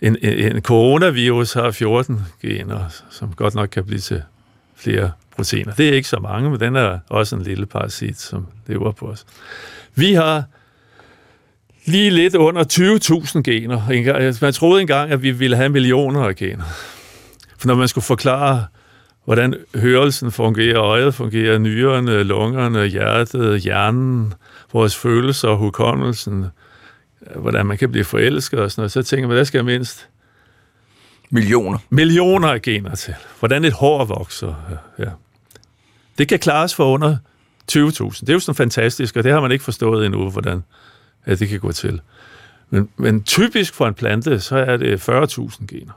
[0.02, 4.24] en, en, en coronavirus har 14 gener, som godt nok kan blive til
[4.76, 5.74] flere proteiner.
[5.74, 9.06] Det er ikke så mange, men den er også en lille parasit, som lever på
[9.06, 9.26] os.
[9.96, 10.44] Vi har
[11.86, 14.42] lige lidt under 20.000 gener.
[14.42, 16.64] Man troede engang, at vi ville have millioner af gener.
[17.62, 18.66] For når man skulle forklare,
[19.26, 24.34] hvordan hørelsen fungerer, øjet fungerer, nyrerne, lungerne, hjertet, hjernen,
[24.74, 26.46] vores følelser, hukommelsen,
[27.36, 30.10] hvordan man kan blive forelsket og sådan noget, så tænker man, der skal jeg mindst
[31.30, 31.78] millioner.
[31.90, 33.16] Millioner af gener til.
[33.40, 34.56] Hvordan et hår vokser.
[35.00, 35.10] Ja.
[36.18, 37.18] Det kan klares for under
[37.72, 37.78] 20.000.
[38.22, 40.64] Det er jo sådan fantastisk, og det har man ikke forstået endnu, hvordan
[41.28, 42.02] ja, det kan gå til.
[42.70, 45.94] Men, men typisk for en plante, så er det 40.000 gener.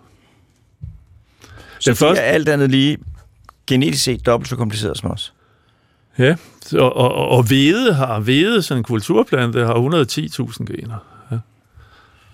[1.86, 2.22] Den første...
[2.22, 2.98] er alt andet lige
[3.66, 5.32] genetisk set dobbelt så kompliceret som os.
[6.18, 6.36] Ja,
[6.72, 10.98] og, og, og hvede har hvede, sådan en kulturplante, har 110.000 gener.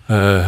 [0.09, 0.39] Ja.
[0.43, 0.45] Uh,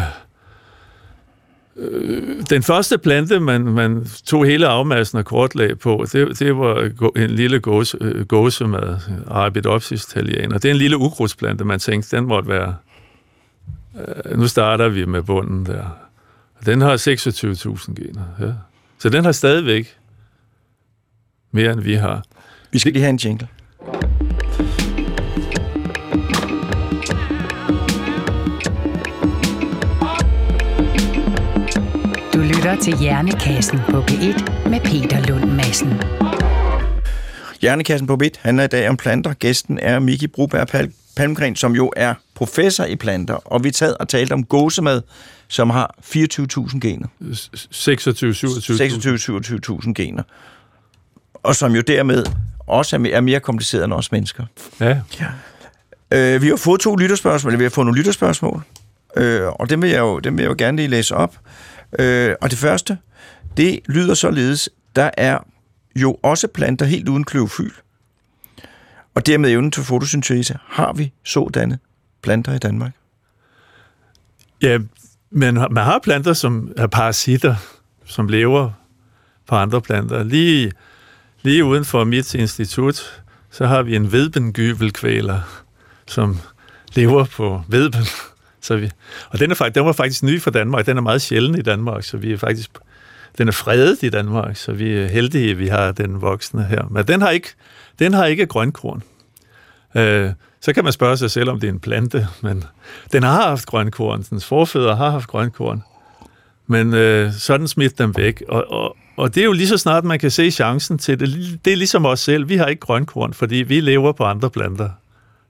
[2.50, 7.30] den første plante, man, man tog hele afmassen af kortlag på, det, det var en
[7.30, 8.98] lille gåse, gåsemad,
[9.28, 10.56] Arabidopsis thaliana.
[10.56, 12.76] Det er en lille ukrudtsplante, man tænkte, den måtte være...
[13.94, 15.86] Uh, nu starter vi med bunden der.
[16.66, 18.22] Den har 26.000 gener.
[18.40, 18.54] Ja.
[19.04, 19.98] Så den har stadigvæk
[21.52, 22.24] mere, end vi har.
[22.72, 23.48] Vi skal lige have en jingle.
[32.34, 36.02] Du lytter til Hjernekassen på P1 med Peter Lund Madsen.
[37.62, 39.34] Hjernekassen på P1 handler i dag om planter.
[39.34, 43.36] Gæsten er Miki Bruberg Palmgren, som jo er professor i planter.
[43.36, 45.02] Og vi taget og talt om gåsemad,
[45.54, 47.08] som har 24.000 gener.
[47.72, 48.78] 26, 27.
[48.78, 50.24] 26-27.000 gener.
[51.34, 52.26] Og som jo dermed
[52.60, 54.46] også er mere, er kompliceret end os mennesker.
[54.80, 55.02] Ja,
[56.14, 58.64] Øh, vi har fået to lytterspørgsmål, eller vi har fået nogle lytterspørgsmål,
[59.18, 61.40] øh, og dem vil, jeg jo, dem vil jeg jo gerne lige læse op.
[62.00, 62.98] Øh, og det første,
[63.58, 65.40] det lyder således, der er
[65.96, 67.72] jo også planter helt uden klorofyl.
[69.16, 70.58] Og dermed evnen til fotosyntese.
[70.68, 71.80] Har vi sådanne
[72.22, 72.92] planter i Danmark?
[74.62, 74.80] ja
[75.34, 77.56] men man har planter, som er parasitter,
[78.06, 78.72] som lever
[79.48, 80.24] på andre planter.
[80.24, 80.72] Lige,
[81.42, 83.22] lige uden for mit institut,
[83.52, 85.40] så har vi en vedbengyvelkvæler,
[86.08, 86.38] som
[86.94, 88.04] lever på vedben.
[88.62, 88.92] Så vi,
[89.30, 90.86] og den, er faktisk, den var faktisk ny for Danmark.
[90.86, 92.72] Den er meget sjælden i Danmark, så vi er faktisk
[93.38, 96.88] den er fredet i Danmark, så vi er heldige, at vi har den voksne her.
[96.92, 97.50] Men den har ikke,
[98.00, 99.04] den har ikke grønkorn.
[99.96, 100.32] Øh,
[100.64, 102.64] så kan man spørge sig selv, om det er en plante, men
[103.12, 104.24] den har haft grønkorn.
[104.30, 105.84] Dens forfædre har haft grønkorn.
[106.68, 108.44] Men øh, så den smidt dem væk.
[108.50, 111.60] Og, og, og det er jo lige så snart, man kan se chancen til det.
[111.66, 112.50] Det er ligesom os selv.
[112.50, 114.90] Vi har ikke grønkorn, fordi vi lever på andre planter.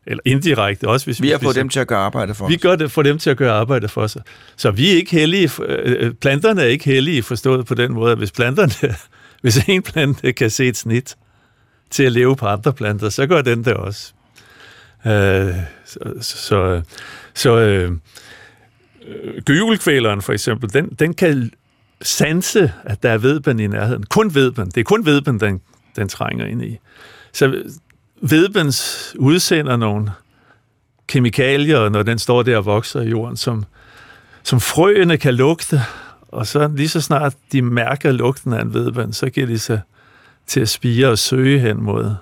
[0.07, 2.55] Eller indirekte også, hvis vi, Vi har fået dem til at gøre arbejde for vi
[2.55, 2.61] os.
[2.61, 4.22] gør det for dem til at gøre arbejde for sig.
[4.57, 5.49] Så vi er ikke heldige.
[5.68, 8.95] øh, Planterne er ikke heldige forstået på den måde, at hvis planterne,
[9.41, 11.16] hvis en plante kan se et snit
[11.89, 14.14] til at leve på andre planter, så gør den det også.
[15.05, 16.81] Øh, så så,
[17.33, 17.91] så øh,
[19.45, 21.51] gyvelkvæleren for eksempel, den, den kan
[22.01, 24.03] sanse, at der er vedben i nærheden.
[24.03, 24.65] Kun vedben.
[24.65, 25.61] Det er kun vedben, den,
[25.95, 26.79] den trænger ind i.
[27.33, 27.63] Så
[28.21, 30.11] vedbens udsender nogle
[31.07, 33.65] kemikalier, når den står der og vokser i jorden, som,
[34.43, 35.81] som frøene kan lugte,
[36.27, 39.81] og så lige så snart de mærker lugten af en vedbøn, så giver de sig
[40.47, 42.15] til at spire og søge hen mod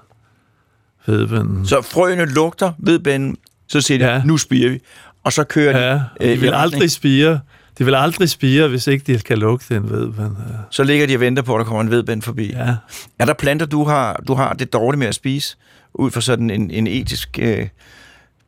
[1.05, 1.65] vedbønnen.
[1.65, 3.37] Så frøene lugter ved bænden,
[3.67, 4.15] så siger de, ja.
[4.15, 4.23] Ja.
[4.25, 4.79] nu spiger vi.
[5.23, 5.79] Og så kører de.
[5.79, 7.39] Ja, øh, de vil aldrig spire.
[7.77, 10.37] De vil aldrig spire, hvis ikke de kan lugte en vedbøn.
[10.69, 12.51] Så ligger de og venter på, at der kommer en vedbænd forbi.
[12.51, 12.75] Ja.
[13.19, 15.57] Er der planter, du har, du har det dårligt med at spise,
[15.93, 17.67] ud fra sådan en, en etisk øh,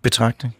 [0.02, 0.56] betragtning?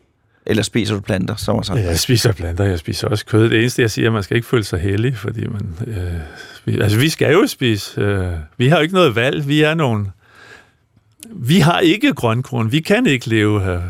[0.46, 1.84] Eller spiser du planter, som er sådan?
[1.84, 3.50] Jeg spiser planter, jeg spiser også kød.
[3.50, 5.76] Det eneste, jeg siger, er, at man skal ikke føle sig heldig, fordi man...
[5.88, 6.14] Øh,
[6.66, 8.02] vi, altså, vi skal jo spise.
[8.02, 9.48] Øh, vi har jo ikke noget valg.
[9.48, 10.08] Vi er nogen...
[11.32, 12.72] Vi har ikke grønkorn.
[12.72, 13.82] Vi kan ikke leve af,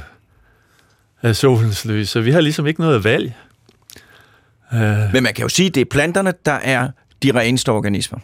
[1.21, 3.33] af solens lys, så vi har ligesom ikke noget valg.
[4.73, 4.79] Øh,
[5.13, 6.89] Men man kan jo sige, at det er planterne, der er
[7.23, 8.19] de reneste organismer.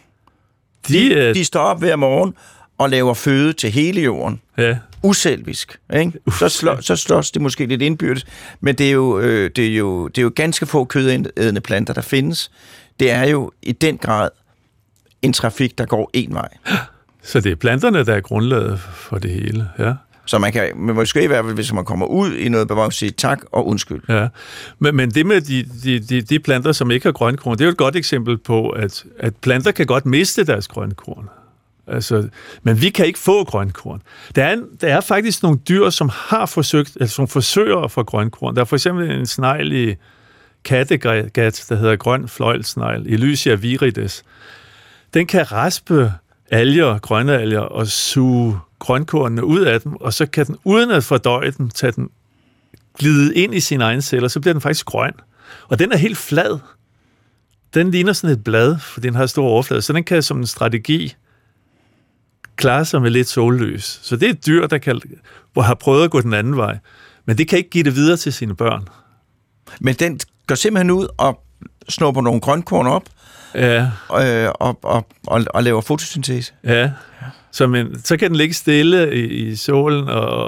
[0.88, 2.34] de, øh, De står op hver morgen
[2.78, 4.40] og laver føde til hele jorden.
[4.58, 5.78] ja, Uselvisk.
[5.96, 6.12] Ikke?
[6.38, 8.26] Så, slå, så slås det måske lidt indbyrdes,
[8.60, 11.94] men det er, jo, øh, det, er jo, det er jo ganske få kødædende planter,
[11.94, 12.50] der findes.
[13.00, 14.28] Det er jo i den grad
[15.22, 16.48] en trafik, der går en vej.
[17.22, 19.68] så det er planterne, der er grundlaget for det hele.
[19.78, 19.92] Ja.
[20.26, 22.94] Så man kan men måske i hvert fald, hvis man kommer ud i noget bevagt,
[22.94, 24.00] sige tak og undskyld.
[24.08, 24.28] Ja,
[24.78, 27.66] men, men det med de, de, de, de planter, som ikke har grønkorn, det er
[27.66, 31.28] jo et godt eksempel på, at, at planter kan godt miste deres grønkorn.
[31.86, 32.28] Altså,
[32.62, 34.02] men vi kan ikke få grønkorn.
[34.34, 38.02] Der er, der er faktisk nogle dyr, som har forsøgt, altså som forsøger at få
[38.02, 38.54] grønkorn.
[38.54, 39.94] Der er for eksempel en snegl i
[40.64, 44.22] Kattegat, der hedder grøn fløjlsnegl, Elysia virides.
[45.14, 46.12] Den kan raspe
[46.50, 51.04] alger, grønne alger, og suge grønkornene ud af dem, og så kan den, uden at
[51.04, 52.08] fordøje dem, tage den
[52.98, 55.12] glide ind i sine egne celler, så bliver den faktisk grøn.
[55.68, 56.58] Og den er helt flad.
[57.74, 60.46] Den ligner sådan et blad, for den har stor overflade, så den kan som en
[60.46, 61.14] strategi
[62.56, 64.00] klare sig med lidt sollys.
[64.02, 65.00] Så det er et dyr, der kan,
[65.52, 66.78] hvor har prøvet at gå den anden vej.
[67.24, 68.88] Men det kan ikke give det videre til sine børn.
[69.80, 71.42] Men den går simpelthen ud og
[71.88, 73.02] snupper nogle grønkorn op
[73.54, 73.82] Ja,
[74.12, 76.52] øh, og, og, og, og laver fotosyntese.
[76.64, 76.90] ja.
[77.52, 80.38] Så, men, så kan den ligge stille i, i solen og,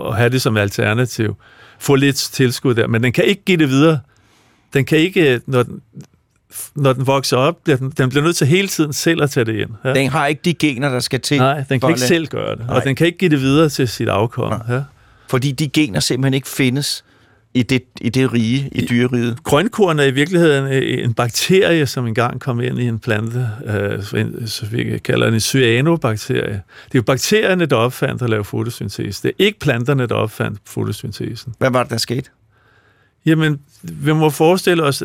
[0.00, 1.36] og have det som alternativ.
[1.78, 4.00] Få lidt tilskud der, men den kan ikke give det videre.
[4.72, 5.80] Den kan ikke, når den,
[6.74, 9.44] når den vokser op, bliver den, den bliver nødt til hele tiden selv at tage
[9.44, 9.70] det ind.
[9.84, 9.94] Ja.
[9.94, 11.38] Den har ikke de gener, der skal til.
[11.38, 12.76] Nej, den kan ikke selv gøre det, Nej.
[12.76, 14.62] og den kan ikke give det videre til sit afkom.
[14.68, 14.82] Ja.
[15.28, 17.04] Fordi de gener simpelthen ikke findes
[17.58, 19.42] i det, i det rige, i dyreriget.
[19.42, 24.02] Grønkorn er i virkeligheden øh, en bakterie, som engang kom ind i en plante, øh,
[24.46, 26.62] så vi kalder den en cyanobakterie.
[26.84, 29.22] Det er jo bakterierne, der opfandt at lave fotosyntese.
[29.22, 31.54] Det er ikke planterne, der opfandt fotosyntesen.
[31.58, 32.30] Hvad var det, der skete?
[33.26, 35.02] Jamen, vi må forestille os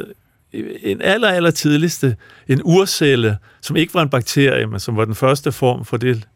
[0.83, 2.15] en aller, aller tidligste,
[2.47, 6.27] en urcelle, som ikke var en bakterie, men som var den første form for det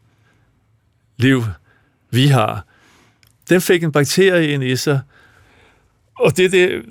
[1.16, 1.44] liv,
[2.10, 2.66] vi har.
[3.48, 5.00] Den fik en bakterie ind i sig,
[6.18, 6.82] og det, det,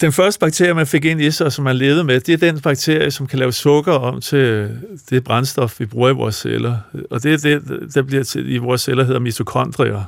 [0.00, 2.60] den første bakterie, man fik ind i sig, som man levede med, det er den
[2.60, 4.78] bakterie, som kan lave sukker om til
[5.10, 6.78] det brændstof, vi bruger i vores celler.
[7.10, 10.04] Og det er det, der bliver til, i vores celler hedder mitokondrier.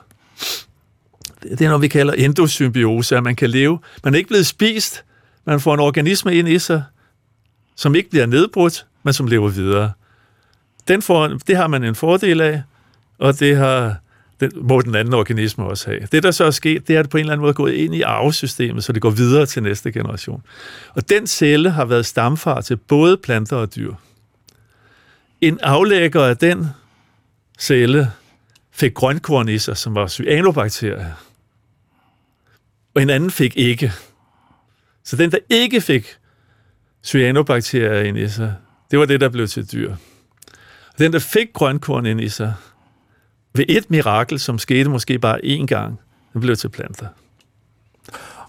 [1.42, 3.78] Det er noget, vi kalder endosymbiose, at man kan leve.
[4.04, 5.04] Man er ikke blevet spist,
[5.44, 6.82] Man får en organisme ind i sig,
[7.76, 9.92] som ikke bliver nedbrudt, men som lever videre.
[10.88, 12.62] Den får, det har man en fordel af,
[13.18, 13.96] og det har
[14.42, 16.08] den, må den anden organisme også have.
[16.12, 17.72] Det, der så er sket, det er, at det på en eller anden måde gået
[17.72, 20.42] ind i arvesystemet, så det går videre til næste generation.
[20.94, 23.94] Og den celle har været stamfar til både planter og dyr.
[25.40, 26.66] En aflægger af den
[27.58, 28.10] celle
[28.70, 31.12] fik grønkorn i sig, som var cyanobakterier.
[32.94, 33.92] Og en anden fik ikke.
[35.04, 36.06] Så den, der ikke fik
[37.04, 38.54] cyanobakterier ind i sig,
[38.90, 39.94] det var det, der blev til dyr.
[40.92, 42.54] Og den, der fik grønkorn ind i sig,
[43.54, 46.00] ved et mirakel, som skete måske bare én gang,
[46.32, 47.06] den blev til planter.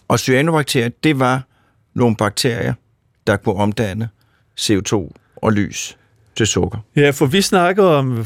[0.08, 1.42] Og cyanobakterier, det var
[1.94, 2.74] nogle bakterier,
[3.28, 4.10] der kunne omdanne
[4.60, 5.98] CO2 og lys
[6.36, 6.78] til sukker.
[6.96, 8.26] Ja, for vi snakker om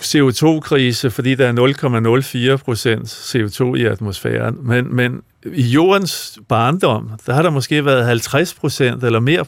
[0.00, 5.22] CO2-krise, fordi der er 0,04 procent CO2 i atmosfæren, men, men
[5.52, 9.44] i jordens barndom, der har der måske været 50 procent eller mere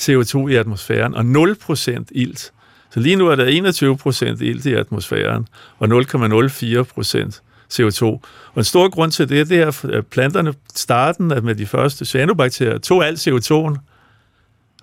[0.00, 2.52] CO2 i atmosfæren, og 0 procent ilt.
[2.94, 7.42] Så lige nu er der 21 procent ilt i atmosfæren, og 0,04 procent
[7.72, 8.04] CO2.
[8.04, 8.22] Og
[8.56, 13.06] en stor grund til det, det er, at planterne, starten med de første cyanobakterier, tog
[13.06, 13.76] al CO2'en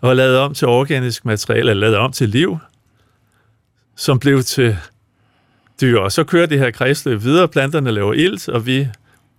[0.02, 2.58] og lavede om til organisk materiale, eller lavede om til liv,
[3.96, 4.78] som blev til
[5.82, 6.00] dyr.
[6.00, 8.88] Og så kører det her kredsløb videre, planterne laver ilt, og vi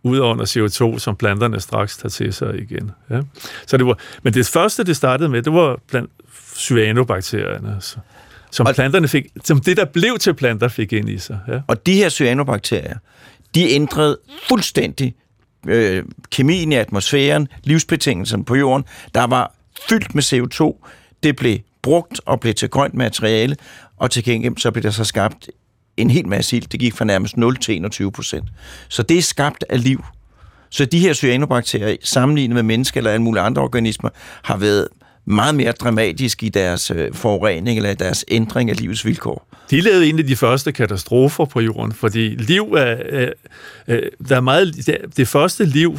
[0.02, 2.90] udånder CO2, som planterne straks tager til sig igen.
[3.10, 3.20] Ja.
[3.66, 6.10] Så det var, men det første, det startede med, det var blandt
[6.56, 7.76] cyanobakterierne.
[7.80, 7.96] Så
[8.52, 11.38] som og, planterne fik, som det, der blev til planter, fik ind i sig.
[11.48, 11.60] Ja.
[11.66, 12.96] Og de her cyanobakterier,
[13.54, 15.14] de ændrede fuldstændig
[15.68, 18.84] øh, kemien i atmosfæren, livsbetingelserne på jorden.
[19.14, 19.54] Der var
[19.88, 20.86] fyldt med CO2.
[21.22, 23.56] Det blev brugt og blev til grønt materiale,
[23.96, 25.50] og til gengæld så blev der så skabt
[25.96, 26.66] en hel masse ild.
[26.66, 28.44] Det gik fra nærmest 0 til 21 procent.
[28.88, 30.04] Så det er skabt af liv.
[30.70, 34.10] Så de her cyanobakterier, sammenlignet med mennesker eller alle mulige andre organismer,
[34.42, 34.88] har været
[35.24, 39.46] meget mere dramatisk i deres øh, forurening eller deres ændring af livets vilkår.
[39.70, 43.28] De lavede en af de første katastrofer på jorden, fordi liv er, øh,
[43.88, 45.98] øh, der er meget, det, det første liv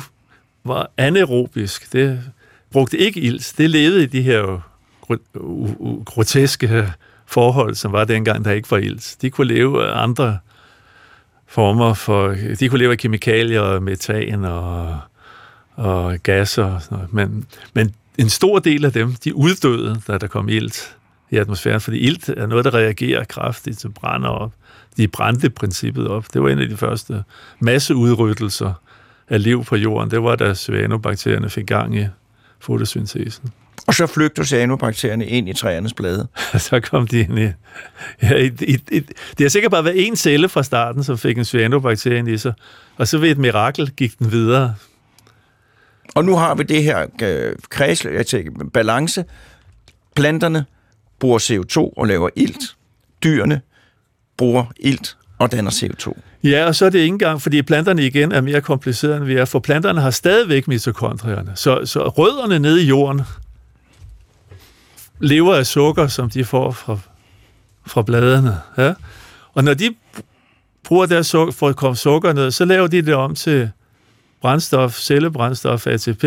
[0.63, 1.93] var anaerobisk.
[1.93, 2.21] Det
[2.71, 3.53] brugte ikke ilt.
[3.57, 4.61] Det levede i de her
[6.05, 6.93] groteske
[7.25, 9.15] forhold, som var dengang, der ikke var ilt.
[9.21, 10.37] De kunne leve af andre
[11.47, 12.35] former for...
[12.59, 14.99] De kunne leve af kemikalier, metan og,
[15.75, 17.13] og gasser og sådan noget.
[17.13, 20.97] Men, men en stor del af dem, de uddøde, da der kom ilt
[21.31, 24.51] i atmosfæren, fordi ilt er noget, der reagerer kraftigt, så brænder op.
[24.97, 26.25] De brændte princippet op.
[26.33, 27.23] Det var en af de første
[27.59, 28.73] masseudryttelser
[29.29, 30.11] af liv på jorden.
[30.11, 32.07] Det var, da cyanobakterierne fik gang i
[32.59, 33.49] fotosyntesen.
[33.87, 36.27] Og så flygter cyanobakterierne ind i træernes blade.
[36.57, 37.49] så kom de ind i...
[38.21, 41.37] Ja, i, i, i det har sikkert bare været en celle fra starten, som fik
[41.37, 42.53] en cyanobakterie i sig,
[42.97, 44.75] og så ved et mirakel gik den videre
[46.15, 49.25] og nu har vi det her øh, kredsløb, jeg tænker, balance.
[50.15, 50.65] Planterne
[51.19, 52.75] bruger CO2 og laver ilt.
[53.23, 53.61] Dyrene
[54.37, 56.19] bruger ilt og danner CO2.
[56.43, 59.35] Ja, og så er det ikke engang, fordi planterne igen er mere komplicerede, end vi
[59.35, 61.51] er, for planterne har stadigvæk mitokondrierne.
[61.55, 63.21] Så, så rødderne nede i jorden
[65.19, 66.97] lever af sukker, som de får fra,
[67.87, 68.57] fra bladene.
[68.77, 68.93] Ja?
[69.53, 69.95] Og når de
[70.83, 73.71] bruger deres sukker, for at komme sukker ned, så laver de det om til
[74.43, 76.23] brændstof, cellebrændstof, ATP,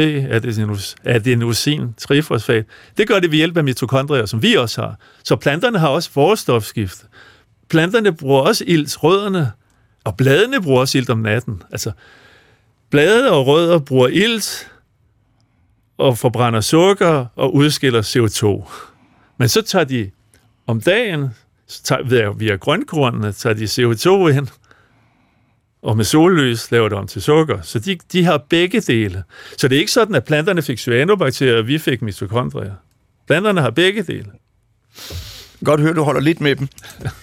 [1.05, 2.65] adenosin, trifosfat.
[2.97, 4.99] Det gør det ved hjælp af mitokondrier, som vi også har.
[5.25, 7.07] Så planterne har også forstofskift.
[7.69, 9.53] Planterne bruger også ilt, rødderne,
[10.05, 11.63] og bladene bruger også ilt om natten.
[11.71, 11.93] Altså,
[12.91, 14.71] blade og rødder bruger ilt,
[15.99, 18.71] og forbrænder sukker og udskiller CO2.
[19.39, 20.11] Men så tager de
[20.67, 21.29] om dagen,
[21.67, 24.49] så tager, via grønkornene, tager de CO2 ind,
[25.87, 27.59] og med sollys laver det om til sukker.
[27.63, 29.23] Så de, de har begge dele.
[29.59, 32.73] Så det er ikke sådan, at planterne fik cyanobakterier, og vi fik mitokondrier.
[33.27, 34.27] Planterne har begge dele.
[35.65, 36.69] Godt høre, du holder lidt med dem.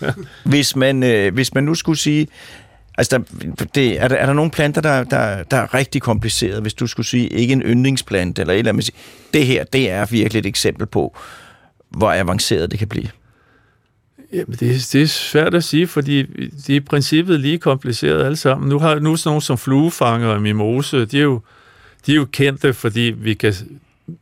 [0.52, 2.28] hvis, man, øh, hvis man nu skulle sige,
[2.98, 3.24] altså der,
[3.76, 6.88] det, er, der, er der nogle planter, der, der, der er rigtig kompliceret, hvis du
[6.88, 8.90] skulle sige, ikke en yndlingsplant, eller et eller andet,
[9.34, 11.18] det her, det er virkelig et eksempel på,
[11.90, 13.08] hvor avanceret det kan blive.
[14.34, 16.24] Jamen, det, det er svært at sige, fordi
[16.68, 18.70] de er i princippet lige kompliceret alle sammen.
[18.70, 21.42] Nu har nu sådan nogle som fluefanger og mimose, de er jo,
[22.06, 23.54] de er jo kendte, fordi vi kan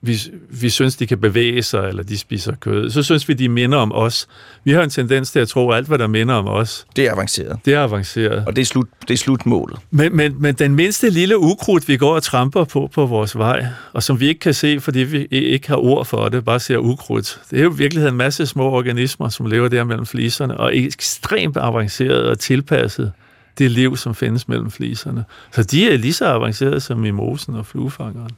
[0.02, 0.18] vi,
[0.50, 3.78] vi synes, de kan bevæge sig, eller de spiser kød, så synes vi, de minder
[3.78, 4.28] om os.
[4.64, 6.86] Vi har en tendens til at tro, at alt, hvad der minder om os...
[6.96, 7.60] Det er avanceret.
[7.66, 8.44] Det er avanceret.
[8.48, 9.80] Og det er, slut, det er slutmålet.
[9.92, 13.66] Men, men, men den mindste lille ukrudt, vi går og tramper på på vores vej,
[13.94, 16.78] og som vi ikke kan se, fordi vi ikke har ord for det, bare ser
[16.78, 20.58] ukrudt, det er jo i virkeligheden en masse små organismer, som lever der mellem fliserne,
[20.58, 23.12] og er ekstremt avanceret og tilpasset
[23.58, 25.24] det liv, som findes mellem fliserne.
[25.52, 28.32] Så de er lige så avancerede som mimosen og fluefangeren.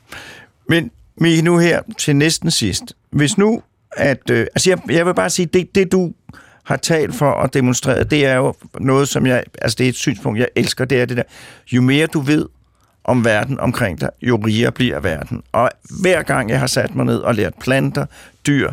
[0.70, 2.84] Men Mie, nu her til næsten sidst.
[3.12, 3.62] Hvis nu,
[3.92, 4.30] at...
[4.30, 6.14] Øh, altså, jeg, jeg vil bare sige, det, det du
[6.64, 9.44] har talt for og demonstreret, det er jo noget, som jeg...
[9.62, 11.24] Altså, det er et synspunkt, jeg elsker, det er det der.
[11.72, 12.46] Jo mere du ved
[13.04, 15.44] om verden omkring dig, jo rigere bliver verden.
[15.52, 15.70] Og
[16.02, 18.06] hver gang jeg har sat mig ned og lært planter,
[18.48, 18.72] dyr,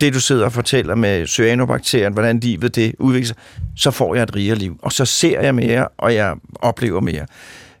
[0.00, 3.36] det du sidder og fortæller med cyanobakterien, hvordan livet det udvikler sig,
[3.76, 4.78] så får jeg et rigere liv.
[4.82, 7.26] Og så ser jeg mere, og jeg oplever mere.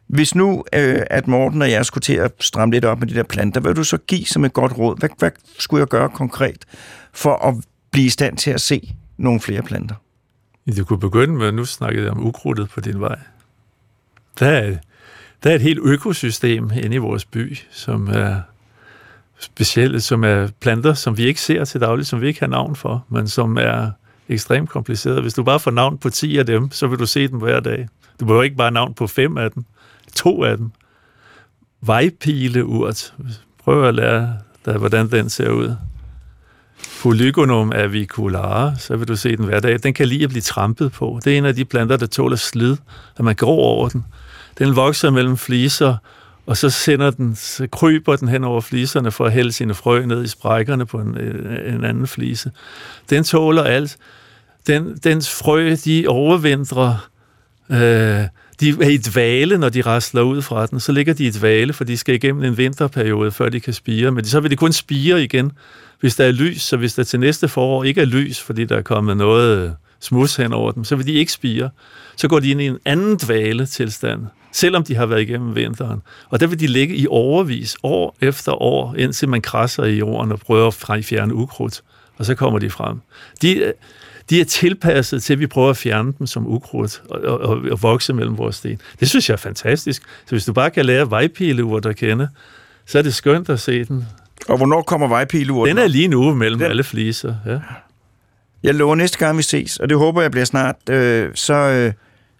[0.06, 3.14] Hvis nu, øh, at Morten og jeg skulle til at stramme lidt op med de
[3.14, 4.98] der planter, hvad vil du så give som et godt råd?
[4.98, 6.64] Hvad, hvad skulle jeg gøre konkret
[7.12, 7.54] for at
[7.90, 9.94] blive i stand til at se nogle flere planter?
[10.76, 13.18] Du kunne begynde med, nu snakkede jeg om ukrudtet på din vej.
[14.38, 14.76] Der er,
[15.44, 18.40] der er et helt økosystem inde i vores by, som er
[19.38, 22.76] specielle, som er planter, som vi ikke ser til daglig, som vi ikke har navn
[22.76, 23.90] for, men som er
[24.28, 25.22] ekstremt kompliceret.
[25.22, 27.60] Hvis du bare får navn på 10 af dem, så vil du se dem hver
[27.60, 27.88] dag.
[28.20, 29.64] Du behøver ikke bare navn på fem af dem,
[30.16, 30.70] to af dem.
[31.80, 33.14] Vejpileurt.
[33.64, 35.76] Prøv at lære dig, hvordan den ser ud.
[37.02, 39.82] Polygonum aviculare, så vil du se den hver dag.
[39.82, 41.20] Den kan lige at blive trampet på.
[41.24, 42.76] Det er en af de planter, der tåler slid,
[43.16, 44.04] at man går over den.
[44.58, 45.96] Den vokser mellem fliser,
[46.46, 50.04] og så sender den, så kryber den hen over fliserne for at hælde sine frø
[50.06, 51.18] ned i sprækkerne på en,
[51.66, 52.50] en anden flise.
[53.10, 53.96] Den tåler alt.
[54.66, 57.08] Den, dens frø, de overvintrer,
[57.70, 58.24] øh,
[58.60, 60.80] de er i dvale, når de rasler ud fra den.
[60.80, 64.10] Så ligger de i dvale, for de skal igennem en vinterperiode, før de kan spire.
[64.10, 65.52] Men så vil de kun spire igen,
[66.00, 66.62] hvis der er lys.
[66.62, 69.70] Så hvis der til næste forår ikke er lys, fordi der er kommet noget øh,
[70.00, 71.70] smuds hen over dem, så vil de ikke spire.
[72.16, 74.20] Så går de ind i en anden dvale tilstand,
[74.52, 76.02] selvom de har været igennem vinteren.
[76.28, 80.32] Og der vil de ligge i overvis, år efter år, indtil man krasser i jorden
[80.32, 81.82] og prøver at fjerne ukrudt.
[82.18, 83.00] Og så kommer de frem.
[83.42, 83.72] De, øh,
[84.30, 87.82] de er tilpasset til, at vi prøver at fjerne dem som ukrudt og, og, og,
[87.82, 88.80] vokse mellem vores sten.
[89.00, 90.02] Det synes jeg er fantastisk.
[90.02, 92.28] Så hvis du bare kan lære vejpileurt at kende,
[92.86, 94.06] så er det skønt at se den.
[94.48, 95.76] Og hvornår kommer vejpileurten?
[95.76, 96.70] Den er lige nu mellem den...
[96.70, 97.58] alle fliser, ja.
[98.62, 101.92] Jeg lover næste gang, vi ses, og det håber jeg bliver snart, øh, så, øh,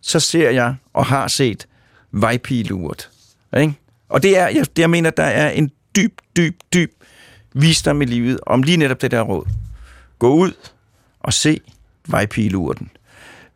[0.02, 1.66] så ser jeg og har set
[2.12, 3.10] vejpilurt.
[3.56, 3.74] Ikke?
[4.08, 6.92] Og det er, jeg, jeg mener, der er en dyb, dyb, dyb
[7.54, 9.44] visdom i livet om lige netop det der råd.
[10.18, 10.52] Gå ud
[11.20, 11.60] og se
[12.08, 12.90] vejpilurten.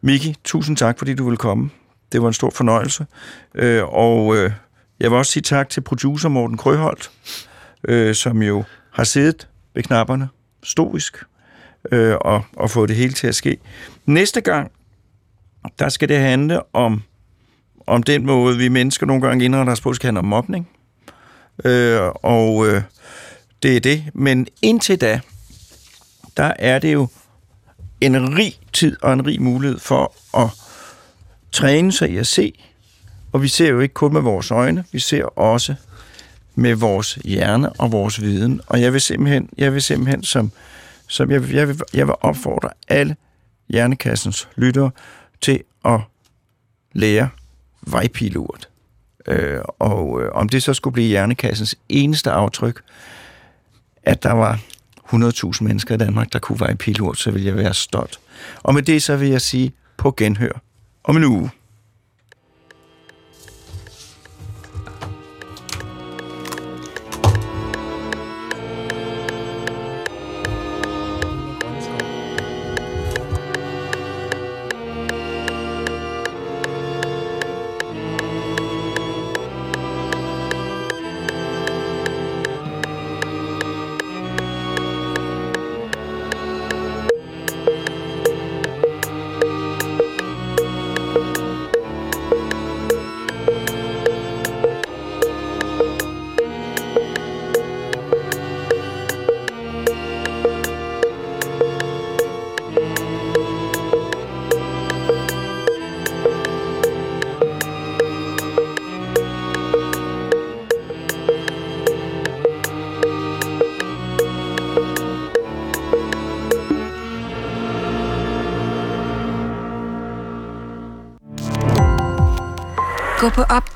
[0.01, 1.71] Miki, tusind tak, fordi du ville komme.
[2.13, 3.07] Det var en stor fornøjelse.
[3.55, 4.53] Øh, og øh,
[5.01, 7.11] jeg vil også sige tak til producer Morten Krøholt,
[7.89, 10.29] øh, som jo har siddet ved knapperne
[10.63, 11.25] stoisk
[11.93, 13.59] øh, og, og fået det hele til at ske.
[14.07, 14.71] Næste gang,
[15.79, 17.03] der skal det handle om,
[17.87, 20.69] om den måde, vi mennesker nogle gange indretter os på, skal handle om mobning.
[21.65, 22.83] Øh, og øh,
[23.63, 24.05] det er det.
[24.15, 25.21] Men indtil da,
[26.37, 27.09] der er det jo
[28.01, 30.51] en rig tid og en rig mulighed for at
[31.53, 32.53] træne sig i at se.
[33.33, 35.75] Og vi ser jo ikke kun med vores øjne, vi ser også
[36.55, 38.61] med vores hjerne og vores viden.
[38.67, 40.53] Og jeg vil simpelthen, jeg vil simpelthen som,
[41.07, 43.17] som jeg, jeg, vil, jeg vil opfordre alle
[43.69, 44.91] hjernekassens lyttere
[45.41, 46.01] til at
[46.93, 47.29] lære
[47.83, 48.69] vejpilurt.
[49.27, 52.83] Øh, og øh, om det så skulle blive hjernekassens eneste aftryk,
[54.03, 54.61] at der var
[55.13, 58.21] 100.000 mennesker i Danmark, der kunne være pilot, så vil jeg være stolt.
[58.63, 60.63] Og med det så vil jeg sige på genhør
[61.05, 61.51] om en uge.